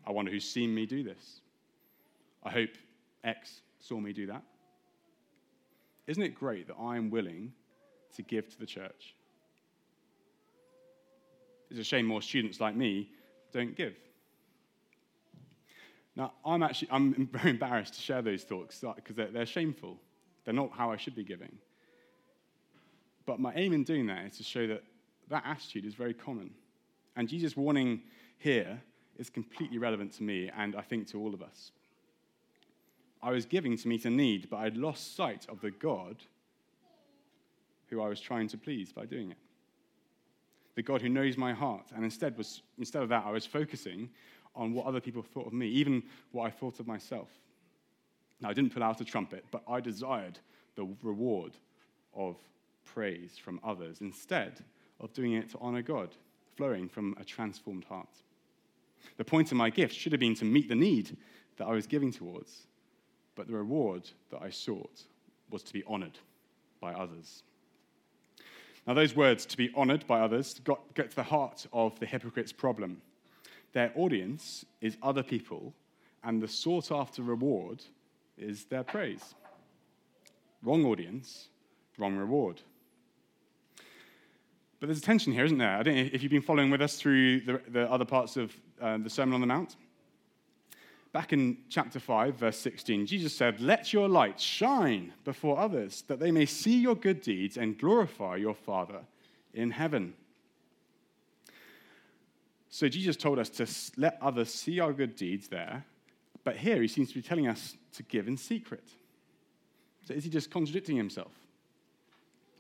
I 0.08 0.12
wonder 0.12 0.32
who's 0.32 0.50
seen 0.50 0.74
me 0.74 0.88
do 0.88 1.04
this. 1.04 1.42
I 2.44 2.52
hope 2.52 2.70
X 3.24 3.62
saw 3.80 4.00
me 4.00 4.14
do 4.14 4.28
that. 4.28 4.44
Isn't 6.08 6.24
it 6.24 6.36
great 6.36 6.68
that 6.68 6.76
I 6.80 6.98
am 6.98 7.10
willing 7.10 7.54
to 8.16 8.22
give 8.22 8.50
to 8.50 8.60
the 8.60 8.66
church? 8.66 9.16
It's 11.70 11.80
a 11.80 11.84
shame 11.84 12.06
more 12.06 12.22
students 12.22 12.60
like 12.60 12.76
me 12.76 13.10
don't 13.52 13.76
give. 13.76 13.96
Now, 16.16 16.34
I'm 16.46 16.62
actually 16.62 16.90
I'm 16.92 17.30
very 17.32 17.52
embarrassed 17.52 17.96
to 17.96 18.02
share 18.02 18.22
those 18.22 18.44
thoughts 18.44 18.84
because 18.96 19.16
they're, 19.16 19.32
they're 19.32 19.46
shameful. 19.46 19.98
They're 20.44 20.54
not 20.54 20.72
how 20.74 20.92
I 20.92 20.98
should 20.98 21.16
be 21.16 21.24
giving. 21.24 21.58
But 23.26 23.40
my 23.40 23.54
aim 23.56 23.74
in 23.74 23.84
doing 23.84 24.08
that 24.08 24.26
is 24.26 24.38
to 24.38 24.44
show 24.44 24.68
that 24.68 24.84
that 25.30 25.44
attitude 25.46 25.86
is 25.86 25.96
very 25.96 26.14
common. 26.14 26.52
And 27.16 27.30
Jesus' 27.30 27.56
warning 27.56 28.02
here 28.38 28.82
is 29.18 29.30
completely 29.30 29.78
relevant 29.78 30.12
to 30.14 30.24
me 30.24 30.52
and 30.58 30.76
I 30.76 30.82
think 30.82 31.08
to 31.10 31.20
all 31.20 31.34
of 31.34 31.42
us. 31.42 31.72
I 33.24 33.32
was 33.32 33.46
giving 33.46 33.78
to 33.78 33.88
meet 33.88 34.04
a 34.04 34.10
need, 34.10 34.50
but 34.50 34.58
I'd 34.58 34.76
lost 34.76 35.16
sight 35.16 35.46
of 35.48 35.62
the 35.62 35.72
God 35.72 36.18
who 37.90 38.02
I 38.02 38.10
was 38.10 38.20
trying 38.20 38.50
to 38.50 38.58
please 38.58 38.92
by 38.92 39.06
doing 39.06 39.32
it. 39.32 39.38
The 40.76 40.84
God 40.84 41.02
who 41.02 41.10
knows 41.10 41.38
my 41.38 41.54
heart. 41.54 41.86
And 41.96 42.04
instead, 42.04 42.38
was, 42.38 42.62
instead 42.78 43.02
of 43.02 43.10
that, 43.10 43.24
I 43.26 43.32
was 43.32 43.46
focusing 43.46 44.10
on 44.56 44.74
what 44.74 44.88
other 44.88 45.00
people 45.00 45.22
thought 45.22 45.48
of 45.48 45.54
me, 45.54 45.68
even 45.68 46.04
what 46.32 46.46
I 46.46 46.50
thought 46.50 46.80
of 46.80 46.88
myself. 46.88 47.30
Now, 48.42 48.50
I 48.50 48.54
didn't 48.54 48.74
pull 48.74 48.84
out 48.84 49.00
a 49.00 49.06
trumpet, 49.06 49.46
but 49.52 49.64
I 49.68 49.80
desired 49.80 50.40
the 50.76 50.88
reward 51.02 51.54
of 52.14 52.36
praise 52.84 53.38
from 53.38 53.60
others 53.64 54.02
instead 54.02 54.64
of 55.00 55.14
doing 55.14 55.34
it 55.34 55.50
to 55.52 55.58
honor 55.60 55.82
God, 55.82 56.10
flowing 56.58 56.90
from 56.90 57.16
a 57.20 57.24
transformed 57.24 57.86
heart. 57.86 58.10
The 59.18 59.24
point 59.24 59.52
of 59.52 59.58
my 59.58 59.70
gift 59.70 59.96
should 59.96 60.12
have 60.12 60.20
been 60.20 60.36
to 60.36 60.46
meet 60.46 60.68
the 60.68 60.76
need 60.76 61.16
that 61.58 61.68
I 61.68 61.72
was 61.72 61.88
giving 61.88 62.12
towards, 62.12 62.68
but 63.36 63.48
the 63.48 63.54
reward 63.54 64.10
that 64.32 64.42
I 64.42 64.50
sought 64.50 65.04
was 65.50 65.64
to 65.64 65.74
be 65.74 65.84
honored 65.88 66.18
by 66.80 66.94
others. 66.94 67.44
Now, 68.86 68.94
those 68.94 69.16
words, 69.16 69.46
to 69.46 69.58
be 69.58 69.72
honored 69.76 70.06
by 70.08 70.20
others, 70.20 70.60
got, 70.64 70.94
get 70.94 71.10
to 71.12 71.16
the 71.16 71.24
heart 71.24 71.66
of 71.72 71.98
the 72.00 72.06
hypocrite's 72.06 72.52
problem. 72.52 73.02
Their 73.72 73.92
audience 73.96 74.66
is 74.82 74.98
other 75.02 75.24
people, 75.24 75.74
and 76.24 76.42
the 76.42 76.48
sought 76.48 76.92
after 76.92 77.22
reward 77.22 77.84
is 78.38 78.66
their 78.66 78.84
praise. 78.84 79.36
Wrong 80.62 80.86
audience, 80.86 81.48
wrong 81.98 82.18
reward. 82.18 82.62
But 84.80 84.88
there's 84.88 85.00
a 85.00 85.04
tension 85.04 85.32
here, 85.32 85.46
isn't 85.46 85.58
there? 85.58 85.78
I 85.78 85.84
don't 85.84 85.96
know 85.96 86.10
if 86.12 86.22
you've 86.22 86.32
been 86.32 86.42
following 86.42 86.70
with 86.70 86.82
us 86.82 86.98
through 86.98 87.42
the, 87.42 87.62
the 87.70 87.90
other 87.90 88.04
parts 88.04 88.36
of 88.36 88.54
uh, 88.82 88.98
the 88.98 89.10
Sermon 89.10 89.34
on 89.34 89.42
the 89.42 89.48
Mount. 89.48 89.78
Back 91.14 91.32
in 91.32 91.58
chapter 91.70 92.00
5, 92.00 92.36
verse 92.36 92.58
16, 92.58 93.06
Jesus 93.06 93.36
said, 93.36 93.62
Let 93.62 93.94
your 93.94 94.10
light 94.10 94.40
shine 94.40 95.14
before 95.24 95.60
others, 95.60 96.04
that 96.08 96.20
they 96.20 96.32
may 96.32 96.48
see 96.48 96.80
your 96.80 96.96
good 96.96 97.22
deeds 97.22 97.56
and 97.56 97.78
glorify 97.78 98.36
your 98.38 98.56
Father 98.56 99.02
in 99.54 99.70
heaven. 99.70 100.16
So 102.68 102.90
Jesus 102.90 103.16
told 103.16 103.38
us 103.38 103.50
to 103.52 103.68
let 103.96 104.18
others 104.24 104.52
see 104.52 104.80
our 104.80 104.92
good 104.92 105.16
deeds 105.16 105.48
there, 105.50 105.86
but 106.44 106.58
here 106.58 106.82
he 106.82 106.88
seems 106.88 107.10
to 107.10 107.16
be 107.16 107.22
telling 107.22 107.48
us 107.48 107.78
to 107.94 108.02
give 108.02 108.28
in 108.28 108.36
secret. 108.36 108.84
So 110.08 110.16
is 110.16 110.24
he 110.24 110.32
just 110.32 110.50
contradicting 110.50 110.98
himself? 110.98 111.32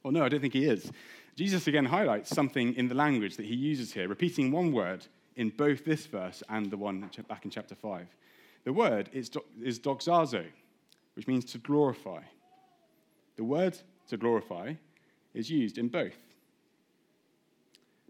Well, 0.03 0.13
no, 0.13 0.23
I 0.23 0.29
don't 0.29 0.41
think 0.41 0.53
he 0.53 0.65
is. 0.65 0.91
Jesus 1.35 1.65
again 1.65 1.85
highlights 1.85 2.29
something 2.29 2.75
in 2.75 2.87
the 2.87 2.93
language 2.93 3.35
that 3.37 3.47
he 3.47 3.55
uses 3.55 3.91
here, 3.91 4.07
repeating 4.07 4.51
one 4.51 4.71
word 4.71 5.07
in 5.37 5.49
both 5.49 5.83
this 5.83 6.05
verse 6.05 6.43
and 6.49 6.69
the 6.69 6.77
one 6.77 7.09
back 7.27 7.45
in 7.45 7.49
chapter 7.49 7.73
5. 7.73 8.05
The 8.63 8.73
word 8.73 9.09
is, 9.13 9.29
is 9.61 9.79
doxazo, 9.79 10.45
which 11.15 11.27
means 11.27 11.45
to 11.45 11.57
glorify. 11.57 12.21
The 13.35 13.43
word 13.43 13.77
to 14.07 14.17
glorify 14.17 14.73
is 15.33 15.49
used 15.49 15.77
in 15.77 15.89
both. 15.89 16.17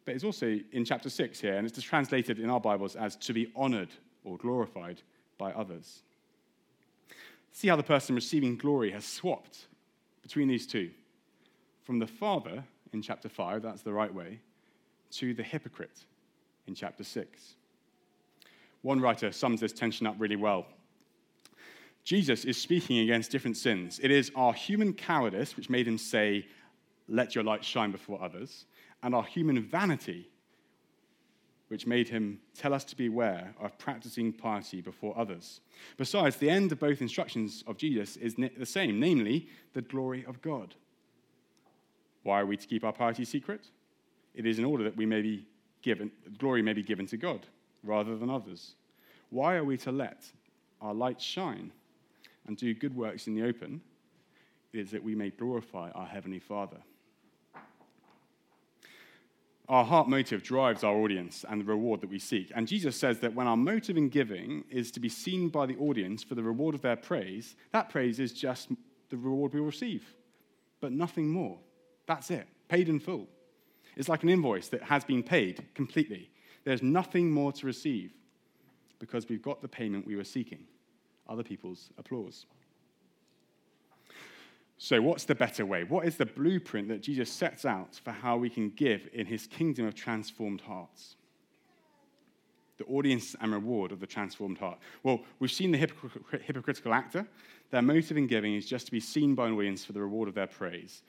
But 0.05 0.15
it's 0.15 0.23
also 0.23 0.59
in 0.71 0.85
chapter 0.85 1.09
6 1.09 1.39
here, 1.39 1.55
and 1.55 1.65
it's 1.65 1.81
translated 1.81 2.39
in 2.39 2.49
our 2.49 2.59
Bibles 2.59 2.95
as 2.95 3.15
to 3.17 3.33
be 3.33 3.51
honored 3.55 3.89
or 4.23 4.37
glorified 4.37 5.01
by 5.37 5.51
others. 5.53 6.01
See 7.53 7.67
how 7.67 7.75
the 7.75 7.83
person 7.83 8.15
receiving 8.15 8.57
glory 8.57 8.91
has 8.91 9.05
swapped 9.05 9.67
between 10.21 10.47
these 10.47 10.67
two. 10.67 10.91
From 11.83 11.99
the 11.99 12.07
Father 12.07 12.63
in 12.91 13.01
chapter 13.01 13.29
5, 13.29 13.61
that's 13.61 13.81
the 13.81 13.93
right 13.93 14.13
way, 14.13 14.39
to 15.11 15.33
the 15.33 15.43
hypocrite 15.43 16.05
in 16.67 16.75
chapter 16.75 17.03
6. 17.03 17.55
One 18.83 18.99
writer 18.99 19.31
sums 19.31 19.61
this 19.61 19.73
tension 19.73 20.05
up 20.05 20.15
really 20.19 20.35
well. 20.35 20.67
Jesus 22.03 22.43
is 22.43 22.57
speaking 22.57 22.99
against 22.99 23.31
different 23.31 23.57
sins. 23.57 23.99
It 24.03 24.11
is 24.11 24.29
our 24.35 24.53
human 24.53 24.93
cowardice 24.93 25.55
which 25.55 25.69
made 25.69 25.87
him 25.87 25.97
say, 25.97 26.45
Let 27.07 27.33
your 27.33 27.45
light 27.45 27.63
shine 27.63 27.91
before 27.91 28.21
others, 28.21 28.65
and 29.01 29.15
our 29.15 29.23
human 29.23 29.63
vanity 29.63 30.27
which 31.69 31.87
made 31.87 32.09
him 32.09 32.39
tell 32.55 32.73
us 32.73 32.83
to 32.83 32.95
beware 32.95 33.55
of 33.59 33.77
practicing 33.79 34.33
piety 34.33 34.81
before 34.81 35.17
others. 35.17 35.61
Besides, 35.97 36.35
the 36.35 36.49
end 36.49 36.71
of 36.71 36.79
both 36.79 37.01
instructions 37.01 37.63
of 37.65 37.77
Jesus 37.77 38.17
is 38.17 38.35
the 38.35 38.65
same, 38.65 38.99
namely, 38.99 39.47
the 39.73 39.81
glory 39.81 40.25
of 40.27 40.41
God. 40.41 40.75
Why 42.21 42.41
are 42.41 42.45
we 42.45 42.57
to 42.57 42.67
keep 42.67 42.83
our 42.83 42.93
piety 42.93 43.25
secret? 43.25 43.65
It 44.35 44.45
is 44.45 44.59
in 44.59 44.65
order 44.65 44.83
that 44.83 44.97
we 44.97 45.05
may 45.05 45.21
be 45.21 45.47
given, 45.81 46.11
glory 46.37 46.61
may 46.61 46.73
be 46.73 46.83
given 46.83 47.07
to 47.07 47.17
God 47.17 47.47
rather 47.83 48.17
than 48.17 48.29
others? 48.29 48.75
Why 49.29 49.55
are 49.55 49.63
we 49.63 49.77
to 49.77 49.91
let 49.91 50.25
our 50.81 50.93
light 50.93 51.21
shine 51.21 51.71
and 52.47 52.57
do 52.57 52.73
good 52.73 52.95
works 52.95 53.27
in 53.27 53.35
the 53.35 53.43
open? 53.43 53.81
It 54.71 54.79
is 54.79 54.91
that 54.91 55.03
we 55.03 55.15
may 55.15 55.29
glorify 55.29 55.91
our 55.91 56.05
Heavenly 56.05 56.39
Father. 56.39 56.77
Our 59.69 59.85
heart 59.85 60.09
motive 60.09 60.43
drives 60.43 60.83
our 60.83 60.95
audience 60.95 61.45
and 61.47 61.61
the 61.61 61.65
reward 61.65 62.01
that 62.01 62.09
we 62.09 62.19
seek. 62.19 62.51
And 62.53 62.67
Jesus 62.67 62.97
says 62.97 63.19
that 63.19 63.33
when 63.33 63.47
our 63.47 63.55
motive 63.55 63.95
in 63.95 64.09
giving 64.09 64.65
is 64.69 64.91
to 64.91 64.99
be 64.99 65.07
seen 65.07 65.47
by 65.47 65.65
the 65.65 65.77
audience 65.77 66.21
for 66.21 66.35
the 66.35 66.43
reward 66.43 66.75
of 66.75 66.81
their 66.81 66.97
praise, 66.97 67.55
that 67.71 67.89
praise 67.89 68.19
is 68.19 68.33
just 68.33 68.69
the 69.09 69.17
reward 69.17 69.53
we 69.53 69.61
receive, 69.61 70.03
but 70.81 70.91
nothing 70.91 71.29
more. 71.29 71.59
That's 72.07 72.29
it, 72.29 72.47
paid 72.67 72.89
in 72.89 72.99
full. 72.99 73.29
It's 73.95 74.09
like 74.09 74.23
an 74.23 74.29
invoice 74.29 74.67
that 74.69 74.83
has 74.83 75.05
been 75.05 75.23
paid 75.23 75.65
completely. 75.75 76.29
There's 76.63 76.81
nothing 76.81 77.31
more 77.31 77.51
to 77.53 77.65
receive 77.65 78.13
because 78.99 79.27
we've 79.27 79.41
got 79.41 79.61
the 79.61 79.67
payment 79.67 80.07
we 80.07 80.15
were 80.15 80.23
seeking 80.23 80.65
other 81.27 81.43
people's 81.43 81.89
applause. 81.97 82.45
So, 84.77 85.01
what's 85.01 85.23
the 85.23 85.35
better 85.35 85.65
way? 85.65 85.83
What 85.83 86.05
is 86.05 86.17
the 86.17 86.25
blueprint 86.25 86.89
that 86.89 87.01
Jesus 87.01 87.31
sets 87.31 87.63
out 87.63 87.99
for 88.03 88.11
how 88.11 88.37
we 88.37 88.49
can 88.49 88.69
give 88.69 89.07
in 89.13 89.25
his 89.25 89.47
kingdom 89.47 89.85
of 89.85 89.95
transformed 89.95 90.61
hearts? 90.61 91.15
The 92.77 92.85
audience 92.85 93.35
and 93.39 93.53
reward 93.53 93.91
of 93.91 93.99
the 93.99 94.07
transformed 94.07 94.57
heart. 94.57 94.79
Well, 95.03 95.21
we've 95.39 95.51
seen 95.51 95.71
the 95.71 95.77
hypocr- 95.77 96.41
hypocritical 96.41 96.93
actor. 96.93 97.25
Their 97.71 97.81
motive 97.81 98.17
in 98.17 98.27
giving 98.27 98.55
is 98.55 98.65
just 98.65 98.87
to 98.87 98.91
be 98.91 98.99
seen 98.99 99.35
by 99.35 99.47
an 99.47 99.53
audience 99.53 99.85
for 99.85 99.93
the 99.93 100.01
reward 100.01 100.27
of 100.27 100.35
their 100.35 100.47
praise. 100.47 101.03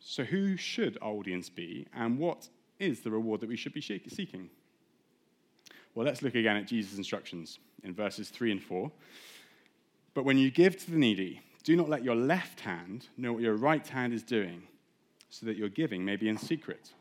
So, 0.00 0.24
who 0.24 0.56
should 0.56 0.96
our 1.02 1.12
audience 1.12 1.48
be, 1.50 1.86
and 1.94 2.18
what 2.18 2.48
is 2.78 3.00
the 3.00 3.10
reward 3.10 3.40
that 3.40 3.48
we 3.48 3.56
should 3.56 3.74
be 3.74 3.80
seeking? 3.80 4.48
Well, 5.94 6.06
let's 6.06 6.22
look 6.22 6.34
again 6.34 6.56
at 6.56 6.66
Jesus' 6.66 6.96
instructions 6.96 7.58
in 7.84 7.94
verses 7.94 8.30
3 8.30 8.52
and 8.52 8.62
4. 8.62 8.90
But 10.14 10.24
when 10.24 10.38
you 10.38 10.50
give 10.50 10.76
to 10.84 10.90
the 10.90 10.98
needy, 10.98 11.40
do 11.64 11.76
not 11.76 11.88
let 11.88 12.04
your 12.04 12.16
left 12.16 12.60
hand 12.60 13.08
know 13.16 13.32
what 13.32 13.42
your 13.42 13.54
right 13.54 13.86
hand 13.86 14.12
is 14.12 14.22
doing, 14.22 14.62
so 15.30 15.46
that 15.46 15.56
your 15.56 15.68
giving 15.68 16.04
may 16.04 16.16
be 16.16 16.28
in 16.28 16.36
secret. 16.38 16.92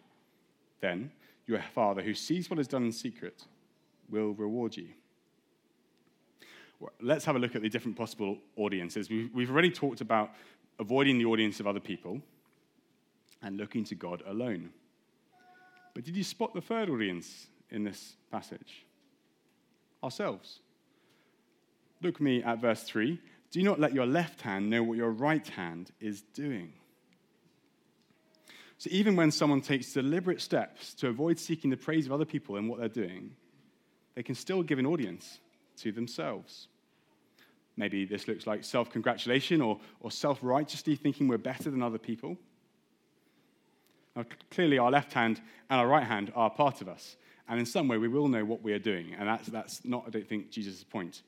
Then 0.82 1.12
your 1.48 1.62
Father, 1.74 2.02
who 2.02 2.14
sees 2.14 2.50
what 2.50 2.60
is 2.60 2.68
done 2.68 2.84
in 2.84 2.92
secret, 2.92 3.46
will 4.10 4.34
reward 4.34 4.78
you. 4.78 4.88
Well, 6.80 6.92
let's 7.02 7.26
have 7.26 7.36
a 7.36 7.40
look 7.40 7.56
at 7.56 7.62
the 7.62 7.70
different 7.70 7.98
possible 7.98 8.38
audiences. 8.58 9.10
We've 9.10 9.52
already 9.52 9.72
talked 9.72 10.02
about 10.02 10.32
avoiding 10.80 11.18
the 11.18 11.26
audience 11.26 11.60
of 11.60 11.68
other 11.68 11.80
people 11.80 12.22
and 13.42 13.58
looking 13.58 13.84
to 13.86 13.96
God 13.96 14.24
alone. 14.26 14.72
But 15.94 16.06
did 16.06 16.16
you 16.16 16.24
spot 16.24 16.54
the 16.54 16.62
third 16.62 16.90
audience 16.90 17.48
in 17.72 17.84
this 17.84 18.16
passage? 18.32 18.86
Ourselves. 20.04 20.60
Look 22.02 22.20
me 22.20 22.44
at 22.44 22.60
verse 22.60 22.84
3. 22.84 23.20
Do 23.52 23.62
not 23.64 23.80
let 23.80 23.94
your 23.94 24.06
left 24.06 24.42
hand 24.42 24.70
know 24.70 24.82
what 24.82 24.98
your 24.98 25.12
right 25.12 25.48
hand 25.48 25.92
is 26.00 26.22
doing. 26.34 26.74
So, 28.78 28.90
even 28.92 29.16
when 29.16 29.30
someone 29.30 29.62
takes 29.62 29.94
deliberate 29.94 30.42
steps 30.42 30.96
to 30.96 31.08
avoid 31.10 31.38
seeking 31.38 31.70
the 31.70 31.78
praise 31.78 32.08
of 32.08 32.12
other 32.12 32.26
people 32.26 32.56
in 32.56 32.68
what 32.68 32.80
they're 32.80 32.90
doing, 32.90 33.36
they 34.16 34.24
can 34.24 34.34
still 34.34 34.64
give 34.64 34.80
an 34.80 34.88
audience 34.88 35.40
to 35.78 35.92
themselves. 35.92 36.68
Maybe 37.78 38.06
this 38.06 38.28
looks 38.28 38.48
like 38.48 38.64
self 38.64 38.90
congratulation 38.90 39.62
or, 39.62 39.80
or 40.00 40.12
self 40.12 40.40
righteously 40.42 40.96
thinking 40.96 41.28
we're 41.28 41.38
better 41.38 41.70
than 41.70 41.84
other 41.84 41.98
people. 41.98 42.38
Now, 44.16 44.26
clearly, 44.50 44.78
our 44.78 44.92
left 44.92 45.14
hand 45.14 45.42
and 45.70 45.80
our 45.80 45.88
right 45.88 46.06
hand 46.06 46.32
are 46.36 46.50
part 46.50 46.82
of 46.82 46.90
us. 46.90 47.16
And 47.48 47.60
in 47.60 47.66
some 47.66 47.88
way, 47.88 47.98
we 47.98 48.08
will 48.08 48.28
know 48.28 48.46
what 48.46 48.62
we 48.62 48.74
are 48.74 48.80
doing. 48.80 49.14
And 49.18 49.28
that's, 49.28 49.48
that's 49.48 49.86
not, 49.86 50.04
I 50.08 50.10
don't 50.10 50.28
think, 50.28 50.52
Jesus' 50.52 50.84
point. 50.84 51.22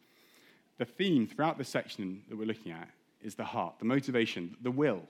The 0.77 0.85
theme 0.85 1.27
throughout 1.27 1.57
this 1.57 1.69
section 1.69 2.23
that 2.29 2.37
we're 2.37 2.47
looking 2.47 2.71
at 2.71 2.89
is 3.21 3.35
the 3.35 3.43
heart, 3.43 3.75
the 3.79 3.85
motivation, 3.85 4.55
the 4.61 4.71
will. 4.71 5.01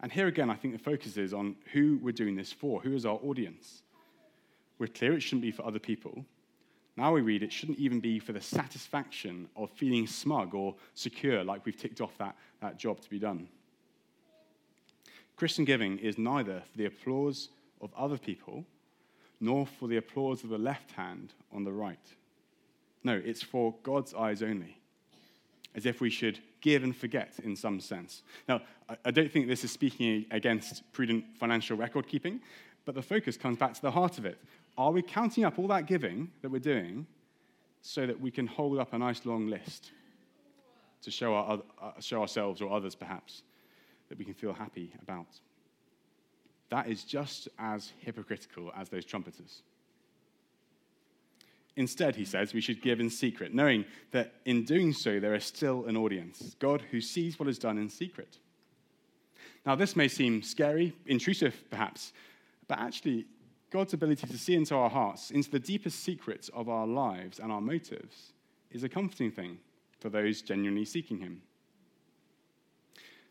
And 0.00 0.10
here 0.10 0.26
again, 0.26 0.50
I 0.50 0.56
think 0.56 0.74
the 0.74 0.82
focus 0.82 1.16
is 1.16 1.32
on 1.32 1.56
who 1.72 1.98
we're 2.02 2.12
doing 2.12 2.36
this 2.36 2.52
for, 2.52 2.80
who 2.80 2.94
is 2.94 3.06
our 3.06 3.18
audience. 3.22 3.82
We're 4.78 4.88
clear 4.88 5.12
it 5.12 5.20
shouldn't 5.20 5.42
be 5.42 5.52
for 5.52 5.64
other 5.64 5.78
people. 5.78 6.24
Now 6.96 7.12
we 7.12 7.20
read 7.20 7.42
it 7.42 7.52
shouldn't 7.52 7.78
even 7.78 8.00
be 8.00 8.18
for 8.18 8.32
the 8.32 8.40
satisfaction 8.40 9.48
of 9.56 9.70
feeling 9.70 10.06
smug 10.06 10.54
or 10.54 10.74
secure, 10.94 11.44
like 11.44 11.64
we've 11.64 11.76
ticked 11.76 12.00
off 12.00 12.18
that, 12.18 12.36
that 12.60 12.78
job 12.78 13.00
to 13.00 13.08
be 13.08 13.18
done. 13.18 13.48
Christian 15.36 15.64
giving 15.64 15.98
is 15.98 16.18
neither 16.18 16.62
for 16.70 16.78
the 16.78 16.86
applause 16.86 17.48
of 17.80 17.90
other 17.96 18.18
people 18.18 18.64
nor 19.42 19.66
for 19.66 19.88
the 19.88 19.96
applause 19.96 20.44
of 20.44 20.50
the 20.50 20.58
left 20.58 20.92
hand 20.92 21.34
on 21.52 21.64
the 21.64 21.72
right. 21.72 21.98
No, 23.04 23.20
it's 23.22 23.42
for 23.42 23.74
God's 23.82 24.14
eyes 24.14 24.42
only, 24.42 24.78
as 25.74 25.84
if 25.84 26.00
we 26.00 26.08
should 26.08 26.38
give 26.60 26.84
and 26.84 26.96
forget 26.96 27.34
in 27.42 27.56
some 27.56 27.80
sense. 27.80 28.22
Now, 28.48 28.62
I 29.04 29.10
don't 29.10 29.30
think 29.30 29.48
this 29.48 29.64
is 29.64 29.70
speaking 29.70 30.24
against 30.30 30.90
prudent 30.92 31.24
financial 31.38 31.76
record 31.76 32.06
keeping, 32.06 32.40
but 32.84 32.94
the 32.94 33.02
focus 33.02 33.36
comes 33.36 33.58
back 33.58 33.74
to 33.74 33.82
the 33.82 33.90
heart 33.90 34.18
of 34.18 34.24
it. 34.24 34.38
Are 34.78 34.92
we 34.92 35.02
counting 35.02 35.44
up 35.44 35.58
all 35.58 35.68
that 35.68 35.86
giving 35.86 36.30
that 36.40 36.50
we're 36.50 36.60
doing 36.60 37.06
so 37.82 38.06
that 38.06 38.18
we 38.18 38.30
can 38.30 38.46
hold 38.46 38.78
up 38.78 38.92
a 38.92 38.98
nice 38.98 39.26
long 39.26 39.48
list 39.48 39.90
to 41.02 41.10
show, 41.10 41.34
our, 41.34 41.60
uh, 41.80 41.90
show 42.00 42.20
ourselves 42.22 42.62
or 42.62 42.72
others, 42.72 42.94
perhaps? 42.94 43.42
that 44.12 44.18
we 44.18 44.26
can 44.26 44.34
feel 44.34 44.52
happy 44.52 44.92
about. 45.00 45.24
That 46.72 46.88
is 46.88 47.04
just 47.04 47.50
as 47.58 47.92
hypocritical 47.98 48.72
as 48.74 48.88
those 48.88 49.04
trumpeters. 49.04 49.60
Instead, 51.76 52.16
he 52.16 52.24
says, 52.24 52.54
we 52.54 52.62
should 52.62 52.80
give 52.80 52.98
in 52.98 53.10
secret, 53.10 53.52
knowing 53.52 53.84
that 54.12 54.32
in 54.46 54.64
doing 54.64 54.94
so, 54.94 55.20
there 55.20 55.34
is 55.34 55.44
still 55.44 55.84
an 55.84 55.98
audience 55.98 56.56
God 56.58 56.82
who 56.90 57.02
sees 57.02 57.38
what 57.38 57.46
is 57.46 57.58
done 57.58 57.76
in 57.76 57.90
secret. 57.90 58.38
Now, 59.66 59.74
this 59.74 59.94
may 59.94 60.08
seem 60.08 60.40
scary, 60.40 60.94
intrusive 61.04 61.62
perhaps, 61.68 62.14
but 62.68 62.78
actually, 62.78 63.26
God's 63.68 63.92
ability 63.92 64.26
to 64.26 64.38
see 64.38 64.54
into 64.54 64.74
our 64.74 64.88
hearts, 64.88 65.30
into 65.30 65.50
the 65.50 65.60
deepest 65.60 66.00
secrets 66.00 66.48
of 66.54 66.70
our 66.70 66.86
lives 66.86 67.38
and 67.38 67.52
our 67.52 67.60
motives, 67.60 68.32
is 68.70 68.82
a 68.82 68.88
comforting 68.88 69.30
thing 69.30 69.58
for 70.00 70.08
those 70.08 70.40
genuinely 70.40 70.86
seeking 70.86 71.18
Him. 71.18 71.42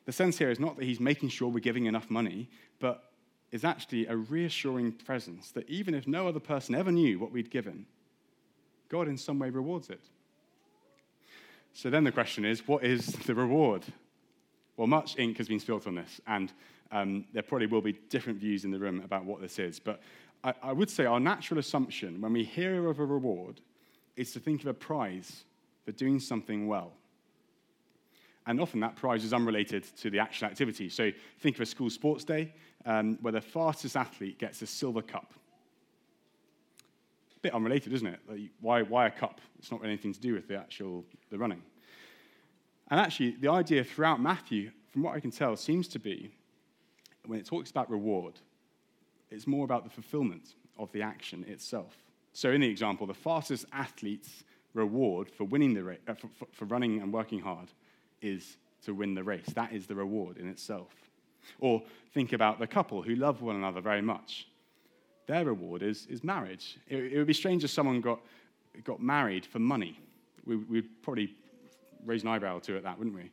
The 0.05 0.11
sense 0.11 0.37
here 0.37 0.51
is 0.51 0.59
not 0.59 0.77
that 0.77 0.85
he's 0.85 0.99
making 0.99 1.29
sure 1.29 1.47
we're 1.49 1.59
giving 1.59 1.85
enough 1.85 2.09
money, 2.09 2.49
but 2.79 3.10
is 3.51 3.65
actually 3.65 4.07
a 4.07 4.15
reassuring 4.15 4.93
presence 4.93 5.51
that 5.51 5.69
even 5.69 5.93
if 5.93 6.07
no 6.07 6.27
other 6.27 6.39
person 6.39 6.73
ever 6.73 6.91
knew 6.91 7.19
what 7.19 7.31
we'd 7.31 7.51
given, 7.51 7.85
God 8.89 9.07
in 9.07 9.17
some 9.17 9.39
way 9.39 9.49
rewards 9.49 9.89
it. 9.89 10.01
So 11.73 11.89
then 11.89 12.03
the 12.03 12.11
question 12.11 12.45
is 12.45 12.67
what 12.67 12.83
is 12.83 13.07
the 13.07 13.35
reward? 13.35 13.83
Well, 14.77 14.87
much 14.87 15.17
ink 15.17 15.37
has 15.37 15.47
been 15.47 15.59
spilled 15.59 15.85
on 15.87 15.95
this, 15.95 16.21
and 16.27 16.51
um, 16.91 17.25
there 17.33 17.43
probably 17.43 17.67
will 17.67 17.81
be 17.81 17.93
different 18.09 18.39
views 18.39 18.65
in 18.65 18.71
the 18.71 18.79
room 18.79 19.01
about 19.03 19.25
what 19.25 19.41
this 19.41 19.59
is. 19.59 19.79
But 19.79 20.01
I, 20.43 20.53
I 20.63 20.73
would 20.73 20.89
say 20.89 21.05
our 21.05 21.19
natural 21.19 21.59
assumption 21.59 22.19
when 22.21 22.33
we 22.33 22.43
hear 22.43 22.87
of 22.89 22.99
a 22.99 23.05
reward 23.05 23.61
is 24.15 24.31
to 24.33 24.39
think 24.39 24.61
of 24.61 24.67
a 24.67 24.73
prize 24.73 25.43
for 25.85 25.91
doing 25.91 26.19
something 26.19 26.67
well. 26.67 26.93
And 28.51 28.59
often 28.59 28.81
that 28.81 28.97
prize 28.97 29.23
is 29.23 29.31
unrelated 29.31 29.85
to 29.99 30.09
the 30.09 30.19
actual 30.19 30.47
activity. 30.47 30.89
So 30.89 31.09
think 31.39 31.55
of 31.55 31.61
a 31.61 31.65
school 31.65 31.89
sports 31.89 32.25
day 32.25 32.53
um, 32.85 33.17
where 33.21 33.31
the 33.31 33.39
fastest 33.39 33.95
athlete 33.95 34.39
gets 34.39 34.61
a 34.61 34.67
silver 34.67 35.01
cup. 35.01 35.33
A 37.37 37.39
bit 37.39 37.53
unrelated, 37.53 37.93
isn't 37.93 38.07
it? 38.07 38.19
Like, 38.29 38.41
why, 38.59 38.81
why 38.81 39.07
a 39.07 39.09
cup? 39.09 39.39
It's 39.57 39.71
not 39.71 39.79
really 39.79 39.93
anything 39.93 40.11
to 40.11 40.19
do 40.19 40.33
with 40.33 40.49
the 40.49 40.57
actual 40.57 41.05
the 41.29 41.37
running. 41.37 41.61
And 42.89 42.99
actually, 42.99 43.37
the 43.39 43.49
idea 43.49 43.85
throughout 43.85 44.21
Matthew, 44.21 44.71
from 44.89 45.03
what 45.03 45.15
I 45.15 45.21
can 45.21 45.31
tell, 45.31 45.55
seems 45.55 45.87
to 45.87 45.99
be 45.99 46.29
when 47.25 47.39
it 47.39 47.45
talks 47.45 47.71
about 47.71 47.89
reward, 47.89 48.33
it's 49.29 49.47
more 49.47 49.63
about 49.63 49.85
the 49.85 49.89
fulfillment 49.89 50.55
of 50.77 50.91
the 50.91 51.03
action 51.03 51.45
itself. 51.47 51.95
So, 52.33 52.51
in 52.51 52.59
the 52.59 52.67
example, 52.67 53.07
the 53.07 53.13
fastest 53.13 53.63
athlete's 53.71 54.43
reward 54.73 55.31
for 55.31 55.45
winning 55.45 55.73
the 55.73 55.85
race, 55.85 55.99
uh, 56.05 56.15
for, 56.15 56.29
for 56.51 56.65
running 56.65 57.01
and 57.01 57.13
working 57.13 57.39
hard 57.39 57.71
is 58.21 58.57
to 58.85 58.93
win 58.93 59.13
the 59.13 59.23
race. 59.23 59.47
That 59.55 59.73
is 59.73 59.87
the 59.87 59.95
reward 59.95 60.37
in 60.37 60.47
itself. 60.47 60.93
Or 61.59 61.81
think 62.13 62.33
about 62.33 62.59
the 62.59 62.67
couple 62.67 63.01
who 63.01 63.15
love 63.15 63.41
one 63.41 63.55
another 63.55 63.81
very 63.81 64.01
much. 64.01 64.47
Their 65.27 65.45
reward 65.45 65.83
is, 65.83 66.07
is 66.07 66.23
marriage. 66.23 66.77
It, 66.87 67.13
it 67.13 67.17
would 67.17 67.27
be 67.27 67.33
strange 67.33 67.63
if 67.63 67.71
someone 67.71 68.01
got, 68.01 68.19
got 68.83 69.01
married 69.01 69.45
for 69.45 69.59
money. 69.59 69.99
We, 70.45 70.57
would 70.57 71.01
probably 71.03 71.35
raise 72.05 72.23
an 72.23 72.29
eyebrow 72.29 72.59
to 72.59 72.75
it, 72.75 72.83
that, 72.83 72.97
wouldn't 72.97 73.15
we? 73.15 73.31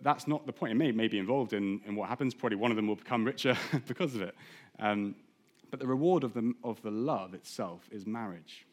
That's 0.00 0.26
not 0.26 0.46
the 0.46 0.52
point. 0.52 0.72
It 0.72 0.76
may, 0.76 0.92
may 0.92 1.08
be 1.08 1.18
involved 1.18 1.52
in, 1.52 1.80
in 1.86 1.94
what 1.94 2.08
happens. 2.08 2.34
Probably 2.34 2.56
one 2.56 2.70
of 2.70 2.76
them 2.76 2.86
will 2.86 2.96
become 2.96 3.24
richer 3.24 3.56
because 3.86 4.14
of 4.14 4.22
it. 4.22 4.34
Um, 4.78 5.14
but 5.70 5.80
the 5.80 5.86
reward 5.86 6.22
of 6.24 6.34
the, 6.34 6.54
of 6.62 6.80
the 6.82 6.90
love 6.90 7.34
itself 7.34 7.88
is 7.90 8.06
marriage 8.06 8.65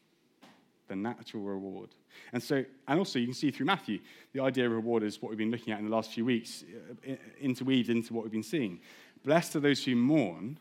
the 0.88 0.96
natural 0.96 1.42
reward. 1.42 1.90
And 2.32 2.42
so, 2.42 2.64
and 2.88 2.98
also 2.98 3.18
you 3.18 3.26
can 3.26 3.34
see 3.34 3.50
through 3.50 3.66
Matthew, 3.66 4.00
the 4.32 4.40
idea 4.40 4.66
of 4.66 4.72
reward 4.72 5.02
is 5.02 5.20
what 5.20 5.30
we've 5.30 5.38
been 5.38 5.50
looking 5.50 5.72
at 5.72 5.78
in 5.78 5.86
the 5.86 5.94
last 5.94 6.12
few 6.12 6.24
weeks, 6.24 6.64
uh, 7.08 7.14
interweaved 7.40 7.88
into 7.88 8.12
what 8.14 8.24
we've 8.24 8.32
been 8.32 8.42
seeing. 8.42 8.80
Blessed 9.24 9.56
are 9.56 9.60
those 9.60 9.84
who 9.84 9.96
mourn, 9.96 10.58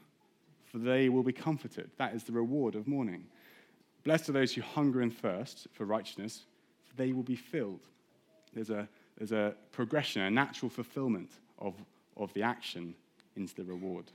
for 0.66 0.78
they 0.78 1.10
will 1.10 1.24
be 1.24 1.34
comforted. 1.34 1.92
That 1.98 2.14
is 2.14 2.24
the 2.24 2.32
reward 2.32 2.76
of 2.76 2.88
mourning. 2.88 3.26
Blessed 4.04 4.30
are 4.30 4.34
those 4.34 4.54
who 4.54 4.62
hunger 4.62 5.02
and 5.02 5.16
thirst 5.16 5.68
for 5.74 5.86
righteousness, 5.86 6.44
for 6.86 6.96
they 6.96 7.14
will 7.14 7.24
be 7.24 7.36
filled. 7.36 7.82
There's 8.54 8.70
a, 8.70 8.88
there's 9.18 9.32
a 9.32 9.56
progression, 9.72 10.22
a 10.22 10.32
natural 10.32 10.70
fulfillment 10.70 11.32
of, 11.60 11.76
of 12.18 12.34
the 12.34 12.44
action 12.44 12.96
into 13.36 13.56
the 13.56 13.64
reward. 13.64 14.06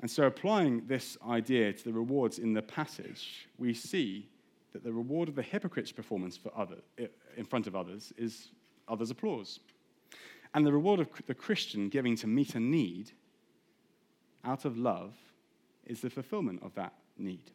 And 0.00 0.10
so, 0.10 0.24
applying 0.24 0.86
this 0.86 1.16
idea 1.26 1.72
to 1.72 1.84
the 1.84 1.92
rewards 1.92 2.38
in 2.38 2.52
the 2.52 2.62
passage, 2.62 3.48
we 3.58 3.72
see 3.72 4.28
that 4.76 4.84
the 4.84 4.92
reward 4.92 5.30
of 5.30 5.34
the 5.34 5.42
hypocrite's 5.42 5.90
performance 5.90 6.36
for 6.36 6.52
other, 6.54 6.76
in 7.34 7.46
front 7.46 7.66
of 7.66 7.74
others 7.74 8.12
is 8.18 8.48
others' 8.86 9.10
applause. 9.10 9.58
And 10.52 10.66
the 10.66 10.72
reward 10.72 11.00
of 11.00 11.08
the 11.26 11.34
Christian 11.34 11.88
giving 11.88 12.14
to 12.16 12.26
meet 12.26 12.54
a 12.54 12.60
need 12.60 13.12
out 14.44 14.66
of 14.66 14.76
love 14.76 15.14
is 15.86 16.02
the 16.02 16.10
fulfillment 16.10 16.62
of 16.62 16.74
that 16.74 16.92
need. 17.16 17.50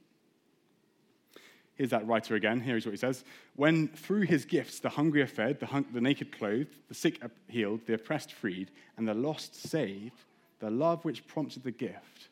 Here's 1.75 1.91
that 1.91 2.07
writer 2.07 2.33
again. 2.33 2.59
Here's 2.59 2.87
what 2.87 2.91
he 2.91 2.97
says 2.97 3.23
When 3.55 3.87
through 3.89 4.21
his 4.21 4.45
gifts 4.45 4.79
the 4.79 4.89
hungry 4.89 5.21
are 5.21 5.27
fed, 5.27 5.59
the, 5.59 5.67
hung- 5.67 5.85
the 5.93 6.01
naked 6.01 6.35
clothed, 6.35 6.73
the 6.87 6.95
sick 6.95 7.21
healed, 7.47 7.81
the 7.85 7.93
oppressed 7.93 8.33
freed, 8.33 8.71
and 8.97 9.07
the 9.07 9.13
lost 9.13 9.55
saved, 9.55 10.25
the 10.59 10.71
love 10.71 11.05
which 11.05 11.27
prompted 11.27 11.63
the 11.63 11.71
gift 11.71 12.29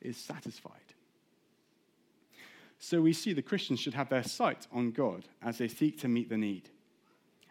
is 0.00 0.16
satisfied. 0.16 0.87
So 2.78 3.00
we 3.00 3.12
see 3.12 3.32
the 3.32 3.42
Christians 3.42 3.80
should 3.80 3.94
have 3.94 4.08
their 4.08 4.22
sight 4.22 4.66
on 4.72 4.92
God 4.92 5.24
as 5.42 5.58
they 5.58 5.68
seek 5.68 5.98
to 6.00 6.08
meet 6.08 6.28
the 6.28 6.36
need 6.36 6.70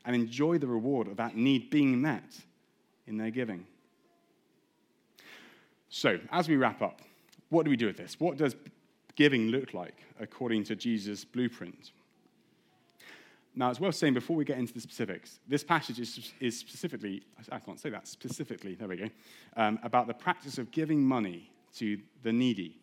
and 0.06 0.16
enjoy 0.16 0.58
the 0.58 0.68
reward 0.68 1.08
of 1.08 1.18
that 1.18 1.36
need 1.36 1.70
being 1.70 2.02
met 2.02 2.40
in 3.06 3.18
their 3.18 3.32
giving. 3.32 3.66
So, 5.90 6.20
as 6.32 6.48
we 6.48 6.56
wrap 6.56 6.82
up, 6.82 7.02
what 7.50 7.64
do 7.64 7.70
we 7.70 7.78
do 7.78 7.88
with 7.88 7.98
this? 7.98 8.20
What 8.20 8.38
does 8.38 8.56
giving 9.16 9.48
look 9.48 9.74
like 9.74 9.96
according 10.20 10.64
to 10.66 10.76
Jesus' 10.76 11.26
blueprint? 11.26 11.92
Now, 13.56 13.72
it's 13.72 13.80
worth 13.80 13.96
saying 13.96 14.14
before 14.14 14.36
we 14.36 14.46
get 14.46 14.60
into 14.60 14.74
the 14.74 14.80
specifics, 14.80 15.40
this 15.48 15.64
passage 15.64 16.00
is, 16.00 16.32
is 16.40 16.58
specifically, 16.58 17.24
I 17.52 17.58
can't 17.58 17.80
say 17.80 17.90
that, 17.90 18.08
specifically, 18.08 18.76
there 18.76 18.88
we 18.88 18.98
go, 18.98 19.10
um, 19.56 19.80
about 19.82 20.08
the 20.08 20.14
practice 20.14 20.58
of 20.58 20.70
giving 20.72 21.04
money 21.04 21.50
to 21.78 21.98
the 22.22 22.32
needy. 22.32 22.78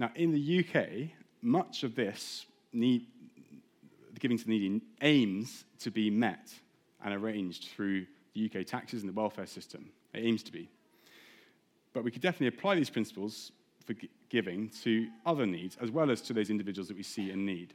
Now, 0.00 0.10
in 0.14 0.32
the 0.32 0.64
UK, 0.64 1.10
much 1.42 1.82
of 1.82 1.94
this 1.94 2.46
need, 2.72 3.06
giving 4.18 4.38
to 4.38 4.44
the 4.44 4.50
needy 4.50 4.80
aims 5.02 5.66
to 5.80 5.90
be 5.90 6.08
met 6.08 6.54
and 7.04 7.12
arranged 7.12 7.68
through 7.68 8.06
the 8.34 8.50
UK 8.50 8.66
taxes 8.66 9.02
and 9.02 9.10
the 9.10 9.14
welfare 9.14 9.46
system. 9.46 9.90
It 10.14 10.24
aims 10.24 10.42
to 10.44 10.52
be. 10.52 10.70
But 11.92 12.02
we 12.02 12.10
could 12.10 12.22
definitely 12.22 12.46
apply 12.46 12.76
these 12.76 12.88
principles 12.88 13.52
for 13.84 13.94
giving 14.30 14.70
to 14.82 15.06
other 15.26 15.44
needs 15.44 15.76
as 15.82 15.90
well 15.90 16.10
as 16.10 16.22
to 16.22 16.32
those 16.32 16.48
individuals 16.48 16.88
that 16.88 16.96
we 16.96 17.02
see 17.02 17.30
in 17.30 17.44
need. 17.44 17.74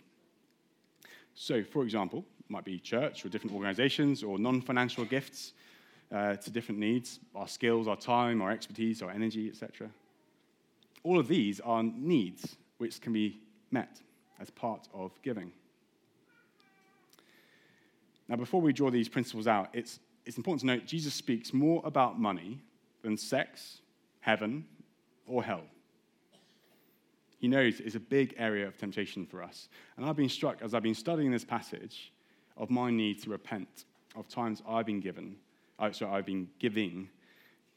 So, 1.35 1.63
for 1.63 1.83
example, 1.83 2.25
it 2.39 2.49
might 2.49 2.65
be 2.65 2.79
church 2.79 3.23
or 3.23 3.29
different 3.29 3.55
organizations 3.55 4.23
or 4.23 4.39
non 4.39 4.61
financial 4.61 5.05
gifts 5.05 5.53
uh, 6.11 6.37
to 6.37 6.49
different 6.49 6.79
needs 6.79 7.19
our 7.35 7.47
skills, 7.47 7.87
our 7.87 7.97
time, 7.97 8.41
our 8.41 8.49
expertise, 8.49 9.03
our 9.03 9.11
energy, 9.11 9.49
etc. 9.49 9.91
All 11.05 11.19
of 11.19 11.29
these 11.29 11.61
are 11.61 11.83
needs 11.83 12.57
which 12.79 12.99
can 12.99 13.13
be 13.13 13.39
met 13.71 14.01
as 14.39 14.49
part 14.49 14.89
of 14.93 15.11
giving. 15.21 15.51
Now, 18.27 18.35
before 18.35 18.59
we 18.59 18.73
draw 18.73 18.91
these 18.91 19.07
principles 19.07 19.47
out, 19.47 19.69
it's, 19.71 19.99
it's 20.25 20.35
important 20.35 20.61
to 20.61 20.65
note 20.65 20.85
Jesus 20.85 21.13
speaks 21.13 21.53
more 21.53 21.81
about 21.85 22.19
money 22.19 22.59
than 23.03 23.15
sex, 23.15 23.81
heaven, 24.19 24.65
or 25.25 25.43
hell 25.43 25.61
he 27.45 27.47
knows 27.47 27.79
it's 27.79 27.93
a 27.93 27.99
big 27.99 28.33
area 28.37 28.67
of 28.67 28.75
temptation 28.75 29.23
for 29.23 29.43
us. 29.43 29.69
And 29.97 30.05
I've 30.05 30.15
been 30.15 30.29
struck 30.29 30.63
as 30.63 30.73
I've 30.73 30.81
been 30.81 30.95
studying 30.95 31.29
this 31.29 31.45
passage 31.45 32.11
of 32.57 32.71
my 32.71 32.89
need 32.89 33.21
to 33.21 33.29
repent 33.29 33.85
of 34.15 34.27
times 34.27 34.63
I've 34.67 34.87
been 34.87 34.99
given, 34.99 35.35
uh, 35.77 35.91
sorry, 35.91 36.11
I've 36.11 36.25
been 36.25 36.47
giving 36.57 37.07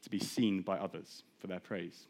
to 0.01 0.09
be 0.09 0.17
seen 0.17 0.61
by 0.61 0.77
others 0.79 1.21
for 1.37 1.45
their 1.45 1.59
praise. 1.59 2.07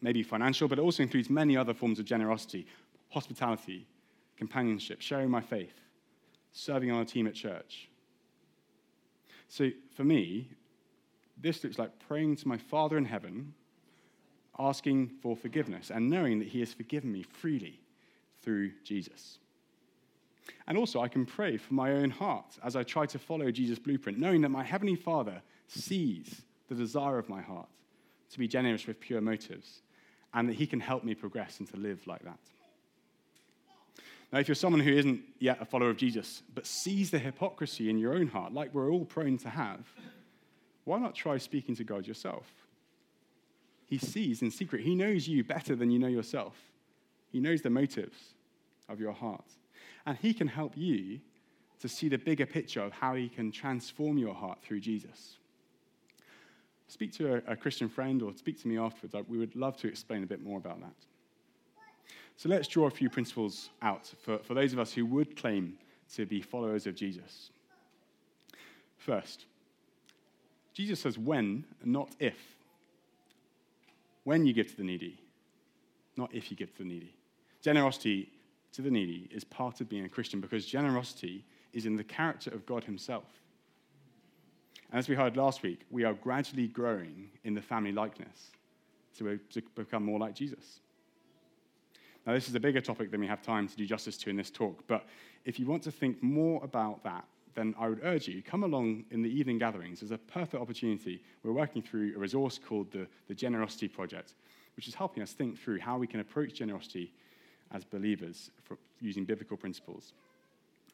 Maybe 0.00 0.22
financial, 0.22 0.68
but 0.68 0.78
it 0.78 0.82
also 0.82 1.02
includes 1.02 1.30
many 1.30 1.56
other 1.56 1.74
forms 1.74 1.98
of 1.98 2.04
generosity, 2.04 2.66
hospitality, 3.10 3.86
companionship, 4.36 5.00
sharing 5.00 5.30
my 5.30 5.40
faith, 5.40 5.80
serving 6.52 6.90
on 6.90 7.00
a 7.00 7.04
team 7.04 7.26
at 7.26 7.34
church. 7.34 7.88
So 9.48 9.70
for 9.94 10.04
me, 10.04 10.50
this 11.40 11.62
looks 11.62 11.78
like 11.78 11.98
praying 12.06 12.36
to 12.36 12.48
my 12.48 12.58
Father 12.58 12.98
in 12.98 13.04
heaven 13.04 13.54
asking 14.58 15.10
for 15.20 15.36
forgiveness 15.36 15.90
and 15.90 16.08
knowing 16.08 16.38
that 16.38 16.48
He 16.48 16.60
has 16.60 16.72
forgiven 16.72 17.12
me 17.12 17.22
freely 17.22 17.80
through 18.42 18.72
Jesus. 18.84 19.38
And 20.66 20.76
also, 20.76 21.00
I 21.00 21.08
can 21.08 21.26
pray 21.26 21.56
for 21.56 21.74
my 21.74 21.92
own 21.92 22.10
heart 22.10 22.58
as 22.62 22.76
I 22.76 22.82
try 22.82 23.06
to 23.06 23.18
follow 23.18 23.50
Jesus' 23.50 23.78
blueprint, 23.78 24.18
knowing 24.18 24.42
that 24.42 24.50
my 24.50 24.62
Heavenly 24.62 24.96
Father 24.96 25.42
sees 25.66 26.42
the 26.68 26.74
desire 26.74 27.18
of 27.18 27.28
my 27.28 27.40
heart 27.40 27.68
to 28.30 28.38
be 28.38 28.48
generous 28.48 28.86
with 28.86 29.00
pure 29.00 29.20
motives 29.20 29.82
and 30.34 30.48
that 30.48 30.56
He 30.56 30.66
can 30.66 30.80
help 30.80 31.04
me 31.04 31.14
progress 31.14 31.60
and 31.60 31.68
to 31.70 31.76
live 31.76 32.06
like 32.06 32.22
that. 32.24 32.38
Now, 34.32 34.40
if 34.40 34.48
you're 34.48 34.56
someone 34.56 34.80
who 34.80 34.92
isn't 34.92 35.22
yet 35.38 35.58
a 35.60 35.64
follower 35.64 35.90
of 35.90 35.96
Jesus, 35.96 36.42
but 36.54 36.66
sees 36.66 37.10
the 37.10 37.20
hypocrisy 37.20 37.88
in 37.88 37.98
your 37.98 38.14
own 38.14 38.26
heart, 38.26 38.52
like 38.52 38.74
we're 38.74 38.90
all 38.90 39.04
prone 39.04 39.38
to 39.38 39.48
have, 39.48 39.86
why 40.84 40.98
not 40.98 41.14
try 41.14 41.38
speaking 41.38 41.76
to 41.76 41.84
God 41.84 42.06
yourself? 42.06 42.50
He 43.86 43.96
sees 43.96 44.42
in 44.42 44.50
secret. 44.50 44.82
He 44.82 44.96
knows 44.96 45.28
you 45.28 45.44
better 45.44 45.76
than 45.76 45.90
you 45.90 46.00
know 46.00 46.08
yourself. 46.08 46.56
He 47.30 47.38
knows 47.38 47.62
the 47.62 47.70
motives 47.70 48.34
of 48.88 48.98
your 48.98 49.12
heart. 49.12 49.44
And 50.04 50.18
He 50.18 50.34
can 50.34 50.48
help 50.48 50.76
you 50.76 51.20
to 51.80 51.88
see 51.88 52.08
the 52.08 52.18
bigger 52.18 52.46
picture 52.46 52.80
of 52.80 52.92
how 52.92 53.14
He 53.14 53.28
can 53.28 53.52
transform 53.52 54.18
your 54.18 54.34
heart 54.34 54.58
through 54.62 54.80
Jesus. 54.80 55.36
Speak 56.88 57.12
to 57.14 57.34
a, 57.34 57.52
a 57.52 57.56
Christian 57.56 57.88
friend 57.88 58.22
or 58.22 58.32
speak 58.34 58.60
to 58.62 58.68
me 58.68 58.78
afterwards. 58.78 59.28
We 59.28 59.38
would 59.38 59.56
love 59.56 59.76
to 59.78 59.88
explain 59.88 60.22
a 60.22 60.26
bit 60.26 60.42
more 60.42 60.58
about 60.58 60.80
that. 60.80 60.94
So 62.36 62.48
let's 62.48 62.68
draw 62.68 62.86
a 62.86 62.90
few 62.90 63.08
principles 63.08 63.70
out 63.80 64.12
for, 64.22 64.38
for 64.38 64.54
those 64.54 64.72
of 64.72 64.78
us 64.78 64.92
who 64.92 65.06
would 65.06 65.36
claim 65.36 65.78
to 66.14 66.26
be 66.26 66.40
followers 66.40 66.86
of 66.86 66.94
Jesus. 66.94 67.50
First, 68.98 69.46
Jesus 70.72 71.00
says 71.00 71.18
when, 71.18 71.64
not 71.84 72.10
if 72.18 72.36
when 74.24 74.46
you 74.46 74.52
give 74.52 74.68
to 74.68 74.76
the 74.76 74.82
needy, 74.82 75.20
not 76.16 76.34
if 76.34 76.50
you 76.50 76.56
give 76.56 76.72
to 76.72 76.78
the 76.78 76.88
needy. 76.88 77.14
Generosity 77.62 78.30
to 78.72 78.82
the 78.82 78.90
needy 78.90 79.28
is 79.30 79.44
part 79.44 79.80
of 79.80 79.88
being 79.88 80.04
a 80.04 80.08
Christian 80.08 80.40
because 80.40 80.66
generosity 80.66 81.44
is 81.72 81.86
in 81.86 81.96
the 81.96 82.04
character 82.04 82.50
of 82.50 82.66
God 82.66 82.84
Himself. 82.84 83.24
As 84.94 85.08
we 85.08 85.16
heard 85.16 85.36
last 85.36 85.64
week, 85.64 85.80
we 85.90 86.04
are 86.04 86.14
gradually 86.14 86.68
growing 86.68 87.28
in 87.42 87.52
the 87.52 87.60
family 87.60 87.90
likeness 87.90 88.52
to, 89.18 89.40
to 89.50 89.60
become 89.74 90.04
more 90.04 90.20
like 90.20 90.36
Jesus. 90.36 90.78
Now, 92.24 92.32
this 92.32 92.48
is 92.48 92.54
a 92.54 92.60
bigger 92.60 92.80
topic 92.80 93.10
than 93.10 93.18
we 93.20 93.26
have 93.26 93.42
time 93.42 93.66
to 93.66 93.76
do 93.76 93.86
justice 93.86 94.16
to 94.18 94.30
in 94.30 94.36
this 94.36 94.52
talk, 94.52 94.84
but 94.86 95.04
if 95.44 95.58
you 95.58 95.66
want 95.66 95.82
to 95.82 95.90
think 95.90 96.22
more 96.22 96.62
about 96.62 97.02
that, 97.02 97.24
then 97.56 97.74
I 97.76 97.88
would 97.88 98.02
urge 98.04 98.28
you, 98.28 98.40
come 98.40 98.62
along 98.62 99.04
in 99.10 99.20
the 99.20 99.28
evening 99.28 99.58
gatherings. 99.58 99.98
There's 99.98 100.12
a 100.12 100.18
perfect 100.18 100.62
opportunity. 100.62 101.20
We're 101.42 101.50
working 101.50 101.82
through 101.82 102.14
a 102.14 102.18
resource 102.18 102.60
called 102.64 102.92
the, 102.92 103.08
the 103.26 103.34
Generosity 103.34 103.88
Project, 103.88 104.34
which 104.76 104.86
is 104.86 104.94
helping 104.94 105.24
us 105.24 105.32
think 105.32 105.58
through 105.58 105.80
how 105.80 105.98
we 105.98 106.06
can 106.06 106.20
approach 106.20 106.54
generosity 106.54 107.12
as 107.72 107.82
believers 107.82 108.52
using 109.00 109.24
biblical 109.24 109.56
principles. 109.56 110.12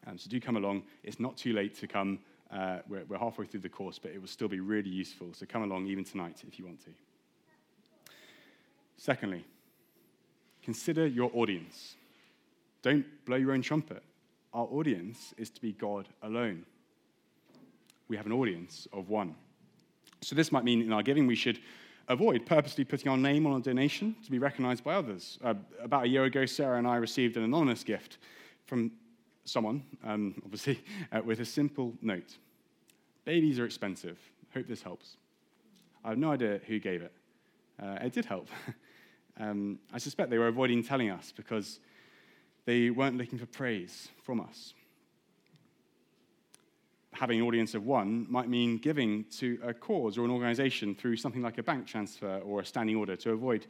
Um, 0.07 0.17
so 0.17 0.27
do 0.27 0.39
come 0.39 0.57
along. 0.57 0.81
It's 1.03 1.19
not 1.19 1.37
too 1.37 1.53
late 1.53 1.77
to 1.79 1.87
come. 1.87 2.17
Uh, 2.51 2.79
we're, 2.89 3.03
we're 3.05 3.17
halfway 3.17 3.45
through 3.45 3.61
the 3.61 3.69
course, 3.69 3.97
but 3.97 4.11
it 4.11 4.19
will 4.19 4.27
still 4.27 4.47
be 4.47 4.59
really 4.59 4.89
useful. 4.89 5.33
So 5.33 5.45
come 5.45 5.63
along 5.63 5.87
even 5.87 6.03
tonight 6.03 6.43
if 6.47 6.59
you 6.59 6.65
want 6.65 6.81
to. 6.81 6.91
Secondly, 8.97 9.45
consider 10.61 11.07
your 11.07 11.31
audience. 11.33 11.95
Don't 12.81 13.05
blow 13.25 13.37
your 13.37 13.53
own 13.53 13.61
trumpet 13.61 14.03
our 14.53 14.67
audience 14.71 15.33
is 15.37 15.49
to 15.49 15.61
be 15.61 15.73
God 15.73 16.07
alone. 16.23 16.65
We 18.07 18.17
have 18.17 18.25
an 18.25 18.31
audience 18.31 18.87
of 18.91 19.09
one. 19.09 19.35
So, 20.21 20.35
this 20.35 20.51
might 20.51 20.63
mean 20.63 20.81
in 20.81 20.91
our 20.93 21.03
giving 21.03 21.25
we 21.25 21.35
should 21.35 21.59
avoid 22.07 22.45
purposely 22.45 22.83
putting 22.83 23.09
our 23.09 23.17
name 23.17 23.47
on 23.47 23.59
a 23.59 23.63
donation 23.63 24.15
to 24.25 24.31
be 24.31 24.39
recognized 24.39 24.83
by 24.83 24.95
others. 24.95 25.39
Uh, 25.43 25.53
about 25.81 26.03
a 26.03 26.07
year 26.07 26.25
ago, 26.25 26.45
Sarah 26.45 26.77
and 26.77 26.87
I 26.87 26.97
received 26.97 27.37
an 27.37 27.43
anonymous 27.43 27.83
gift 27.83 28.17
from 28.65 28.91
someone, 29.45 29.83
um, 30.03 30.35
obviously, 30.45 30.83
uh, 31.11 31.21
with 31.23 31.39
a 31.39 31.45
simple 31.45 31.93
note 32.01 32.37
Babies 33.23 33.59
are 33.59 33.65
expensive. 33.65 34.17
Hope 34.53 34.67
this 34.67 34.81
helps. 34.81 35.17
I 36.03 36.09
have 36.09 36.17
no 36.17 36.31
idea 36.31 36.59
who 36.65 36.79
gave 36.79 37.03
it. 37.03 37.13
Uh, 37.81 37.97
it 38.01 38.13
did 38.13 38.25
help. 38.25 38.47
um, 39.39 39.77
I 39.93 39.99
suspect 39.99 40.31
they 40.31 40.39
were 40.39 40.47
avoiding 40.47 40.83
telling 40.83 41.11
us 41.11 41.31
because 41.35 41.79
they 42.65 42.89
weren't 42.89 43.17
looking 43.17 43.37
for 43.37 43.45
praise 43.45 44.09
from 44.23 44.39
us. 44.39 44.73
Having 47.13 47.41
an 47.41 47.45
audience 47.45 47.75
of 47.75 47.85
one 47.85 48.25
might 48.29 48.49
mean 48.49 48.77
giving 48.77 49.25
to 49.37 49.59
a 49.63 49.73
cause 49.73 50.17
or 50.17 50.25
an 50.25 50.31
organization 50.31 50.95
through 50.95 51.17
something 51.17 51.41
like 51.41 51.57
a 51.57 51.63
bank 51.63 51.85
transfer 51.85 52.39
or 52.39 52.61
a 52.61 52.65
standing 52.65 52.95
order 52.95 53.15
to 53.17 53.31
avoid 53.31 53.67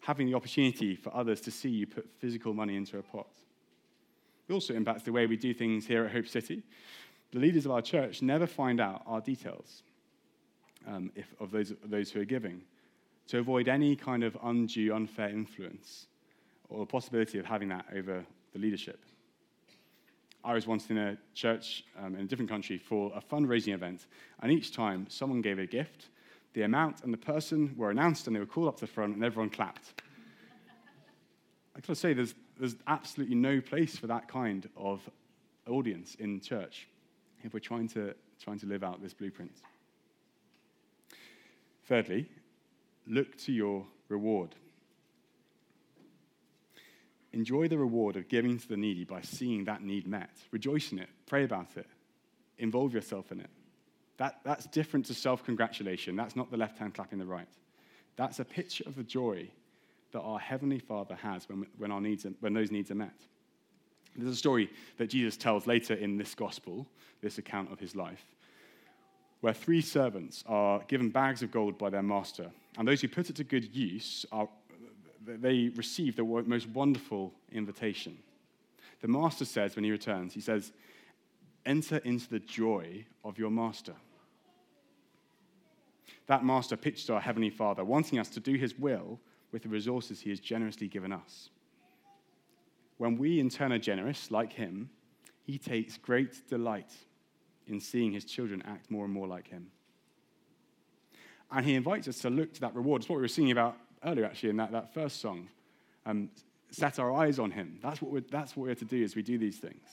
having 0.00 0.26
the 0.26 0.34
opportunity 0.34 0.94
for 0.94 1.14
others 1.14 1.40
to 1.40 1.50
see 1.50 1.70
you 1.70 1.86
put 1.86 2.08
physical 2.18 2.52
money 2.54 2.76
into 2.76 2.98
a 2.98 3.02
pot. 3.02 3.28
It 4.48 4.52
also 4.52 4.74
impacts 4.74 5.04
the 5.04 5.12
way 5.12 5.26
we 5.26 5.36
do 5.36 5.54
things 5.54 5.86
here 5.86 6.04
at 6.04 6.12
Hope 6.12 6.26
City. 6.26 6.62
The 7.32 7.38
leaders 7.38 7.64
of 7.64 7.72
our 7.72 7.82
church 7.82 8.22
never 8.22 8.46
find 8.46 8.80
out 8.80 9.02
our 9.06 9.20
details 9.20 9.82
um, 10.86 11.10
if, 11.14 11.34
of 11.40 11.50
those, 11.50 11.72
those 11.84 12.10
who 12.10 12.20
are 12.20 12.26
giving 12.26 12.62
to 13.28 13.38
avoid 13.38 13.68
any 13.68 13.96
kind 13.96 14.24
of 14.24 14.36
undue, 14.42 14.94
unfair 14.94 15.28
influence 15.28 16.06
or 16.68 16.80
the 16.80 16.86
possibility 16.86 17.38
of 17.38 17.46
having 17.46 17.68
that 17.68 17.86
over 17.94 18.24
the 18.52 18.58
leadership. 18.58 19.04
I 20.44 20.54
was 20.54 20.66
once 20.66 20.90
in 20.90 20.98
a 20.98 21.16
church 21.34 21.84
um, 22.02 22.14
in 22.16 22.22
a 22.22 22.24
different 22.24 22.50
country 22.50 22.76
for 22.76 23.12
a 23.14 23.20
fundraising 23.20 23.74
event, 23.74 24.06
and 24.40 24.50
each 24.50 24.74
time 24.74 25.06
someone 25.08 25.40
gave 25.40 25.58
a 25.58 25.66
gift, 25.66 26.08
the 26.54 26.62
amount 26.62 27.04
and 27.04 27.12
the 27.12 27.18
person 27.18 27.74
were 27.76 27.90
announced, 27.90 28.26
and 28.26 28.34
they 28.34 28.40
were 28.40 28.46
called 28.46 28.68
up 28.68 28.76
to 28.76 28.82
the 28.82 28.92
front, 28.92 29.14
and 29.14 29.24
everyone 29.24 29.50
clapped. 29.50 30.02
I 31.76 31.80
gotta 31.80 31.94
say, 31.94 32.12
there's, 32.12 32.34
there's 32.58 32.76
absolutely 32.86 33.34
no 33.34 33.60
place 33.60 33.96
for 33.96 34.06
that 34.08 34.28
kind 34.28 34.68
of 34.76 35.00
audience 35.68 36.14
in 36.16 36.40
church 36.40 36.88
if 37.42 37.52
we're 37.52 37.60
trying 37.60 37.88
to, 37.88 38.14
trying 38.42 38.58
to 38.60 38.66
live 38.66 38.84
out 38.84 39.02
this 39.02 39.14
blueprint. 39.14 39.52
Thirdly, 41.86 42.28
look 43.06 43.36
to 43.38 43.52
your 43.52 43.84
reward. 44.08 44.54
Enjoy 47.32 47.66
the 47.66 47.78
reward 47.78 48.16
of 48.16 48.28
giving 48.28 48.58
to 48.58 48.68
the 48.68 48.76
needy 48.76 49.04
by 49.04 49.22
seeing 49.22 49.64
that 49.64 49.82
need 49.82 50.06
met. 50.06 50.30
Rejoice 50.50 50.92
in 50.92 50.98
it. 50.98 51.08
Pray 51.26 51.44
about 51.44 51.76
it. 51.76 51.86
Involve 52.58 52.92
yourself 52.92 53.32
in 53.32 53.40
it. 53.40 53.50
That, 54.18 54.40
that's 54.44 54.66
different 54.66 55.06
to 55.06 55.14
self 55.14 55.42
congratulation. 55.42 56.14
That's 56.14 56.36
not 56.36 56.50
the 56.50 56.58
left 56.58 56.78
hand 56.78 56.94
clapping 56.94 57.18
the 57.18 57.26
right. 57.26 57.48
That's 58.16 58.38
a 58.38 58.44
picture 58.44 58.84
of 58.86 58.96
the 58.96 59.02
joy 59.02 59.48
that 60.12 60.20
our 60.20 60.38
Heavenly 60.38 60.78
Father 60.78 61.14
has 61.16 61.48
when, 61.48 61.66
when, 61.78 61.90
our 61.90 62.00
needs 62.00 62.24
are, 62.24 62.32
when 62.40 62.54
those 62.54 62.70
needs 62.70 62.90
are 62.90 62.94
met. 62.94 63.14
There's 64.16 64.32
a 64.32 64.36
story 64.36 64.70
that 64.98 65.08
Jesus 65.08 65.36
tells 65.36 65.66
later 65.66 65.94
in 65.94 66.18
this 66.18 66.34
gospel, 66.34 66.86
this 67.22 67.38
account 67.38 67.72
of 67.72 67.80
his 67.80 67.96
life, 67.96 68.24
where 69.40 69.54
three 69.54 69.80
servants 69.80 70.44
are 70.46 70.82
given 70.86 71.08
bags 71.08 71.42
of 71.42 71.50
gold 71.50 71.78
by 71.78 71.90
their 71.90 72.02
master, 72.02 72.50
and 72.78 72.86
those 72.86 73.00
who 73.00 73.08
put 73.08 73.30
it 73.30 73.36
to 73.36 73.44
good 73.44 73.74
use 73.74 74.24
are 74.30 74.48
they 75.24 75.68
receive 75.76 76.16
the 76.16 76.24
most 76.24 76.68
wonderful 76.70 77.32
invitation. 77.52 78.18
The 79.00 79.08
master 79.08 79.44
says 79.44 79.76
when 79.76 79.84
he 79.84 79.90
returns, 79.90 80.34
he 80.34 80.40
says, 80.40 80.72
Enter 81.64 81.98
into 81.98 82.28
the 82.28 82.40
joy 82.40 83.04
of 83.24 83.38
your 83.38 83.50
master. 83.50 83.94
That 86.26 86.44
master 86.44 86.76
pictures 86.76 87.08
our 87.08 87.20
Heavenly 87.20 87.50
Father, 87.50 87.84
wanting 87.84 88.18
us 88.18 88.28
to 88.30 88.40
do 88.40 88.54
his 88.54 88.76
will 88.76 89.20
with 89.52 89.62
the 89.62 89.68
resources 89.68 90.20
he 90.20 90.30
has 90.30 90.40
generously 90.40 90.88
given 90.88 91.12
us. 91.12 91.50
When 92.96 93.16
we 93.18 93.38
in 93.38 93.50
turn 93.50 93.72
are 93.72 93.78
generous, 93.78 94.30
like 94.30 94.52
him, 94.52 94.90
he 95.44 95.58
takes 95.58 95.98
great 95.98 96.48
delight 96.48 96.92
in 97.66 97.80
seeing 97.80 98.12
his 98.12 98.24
children 98.24 98.62
act 98.66 98.90
more 98.90 99.04
and 99.04 99.12
more 99.12 99.26
like 99.26 99.48
him. 99.48 99.68
And 101.50 101.66
he 101.66 101.74
invites 101.74 102.08
us 102.08 102.18
to 102.20 102.30
look 102.30 102.54
to 102.54 102.60
that 102.62 102.74
reward. 102.74 103.02
It's 103.02 103.08
what 103.08 103.16
we 103.16 103.22
were 103.22 103.28
singing 103.28 103.52
about 103.52 103.76
earlier, 104.04 104.24
actually, 104.24 104.50
in 104.50 104.56
that, 104.56 104.72
that 104.72 104.94
first 104.94 105.20
song. 105.20 105.48
Um, 106.06 106.30
set 106.70 106.98
our 106.98 107.12
eyes 107.12 107.38
on 107.38 107.50
him. 107.50 107.78
That's 107.82 108.00
what, 108.00 108.10
we're, 108.10 108.24
that's 108.30 108.56
what 108.56 108.66
we're 108.66 108.74
to 108.74 108.84
do 108.84 109.04
as 109.04 109.14
we 109.14 109.22
do 109.22 109.36
these 109.36 109.58
things. 109.58 109.86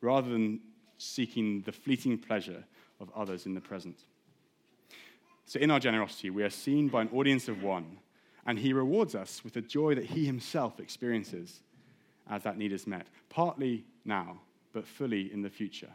Rather 0.00 0.28
than 0.28 0.60
seeking 0.98 1.62
the 1.62 1.72
fleeting 1.72 2.18
pleasure 2.18 2.64
of 3.00 3.10
others 3.16 3.46
in 3.46 3.54
the 3.54 3.60
present. 3.60 4.04
So, 5.46 5.60
in 5.60 5.70
our 5.70 5.80
generosity, 5.80 6.30
we 6.30 6.42
are 6.42 6.50
seen 6.50 6.88
by 6.88 7.02
an 7.02 7.10
audience 7.12 7.48
of 7.48 7.62
one, 7.62 7.98
and 8.46 8.58
he 8.58 8.72
rewards 8.72 9.14
us 9.14 9.44
with 9.44 9.54
the 9.54 9.60
joy 9.60 9.94
that 9.94 10.04
he 10.04 10.24
himself 10.24 10.80
experiences 10.80 11.60
as 12.30 12.42
that 12.42 12.56
need 12.56 12.72
is 12.72 12.86
met, 12.86 13.06
partly 13.28 13.84
now, 14.04 14.40
but 14.72 14.86
fully 14.86 15.32
in 15.32 15.42
the 15.42 15.50
future. 15.50 15.90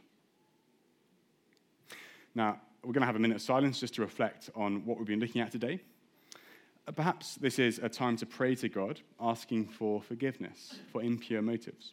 Now, 2.36 2.60
we're 2.84 2.94
going 2.94 3.02
to 3.02 3.08
have 3.08 3.16
a 3.16 3.20
minute 3.20 3.36
of 3.36 3.42
silence 3.42 3.80
just 3.80 3.96
to 3.96 4.02
reflect 4.02 4.50
on 4.56 4.86
what 4.86 4.98
we've 4.98 5.08
been 5.08 5.20
looking 5.20 5.42
at 5.42 5.52
today. 5.52 5.82
Uh, 6.88 6.92
perhaps 6.92 7.36
this 7.36 7.60
is 7.60 7.80
a 7.80 7.90
time 7.90 8.16
to 8.18 8.26
pray 8.26 8.56
to 8.56 8.70
God, 8.70 9.02
asking 9.20 9.68
for 9.68 10.02
forgiveness 10.02 10.76
for 10.92 11.04
impure 11.04 11.42
motives. 11.42 11.92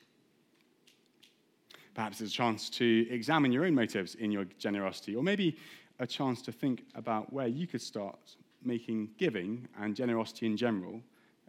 Perhaps 1.94 2.20
it's 2.20 2.30
a 2.30 2.34
chance 2.34 2.68
to 2.70 3.06
examine 3.10 3.52
your 3.52 3.64
own 3.64 3.74
motives 3.74 4.14
in 4.16 4.30
your 4.30 4.44
generosity, 4.58 5.16
or 5.16 5.22
maybe 5.22 5.56
a 5.98 6.06
chance 6.06 6.42
to 6.42 6.52
think 6.52 6.84
about 6.94 7.32
where 7.32 7.46
you 7.46 7.66
could 7.66 7.80
start 7.80 8.36
making 8.62 9.10
giving 9.18 9.68
and 9.78 9.94
generosity 9.94 10.46
in 10.46 10.56
general 10.56 11.00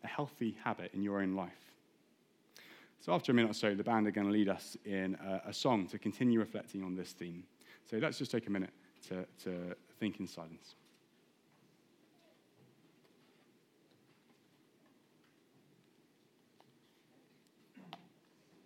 a 0.04 0.08
healthy 0.08 0.58
habit 0.64 0.92
in 0.94 1.02
your 1.02 1.22
own 1.22 1.34
life. 1.34 1.74
So, 3.00 3.14
after 3.14 3.32
a 3.32 3.36
minute 3.36 3.52
or 3.52 3.54
so, 3.54 3.76
the 3.76 3.84
band 3.84 4.08
are 4.08 4.12
going 4.12 4.28
to 4.28 4.34
lead 4.34 4.50
us 4.50 4.76
in 4.86 5.16
a, 5.16 5.50
a 5.50 5.54
song 5.54 5.88
to 5.88 6.00
continue 6.00 6.40
reflecting 6.40 6.84
on 6.84 6.96
this 6.96 7.12
theme. 7.12 7.44
So, 7.90 7.98
let's 7.98 8.18
just 8.18 8.32
take 8.32 8.48
a 8.48 8.50
minute 8.50 8.74
to, 9.10 9.26
to 9.44 9.76
think 10.00 10.20
in 10.20 10.28
silence. 10.28 10.76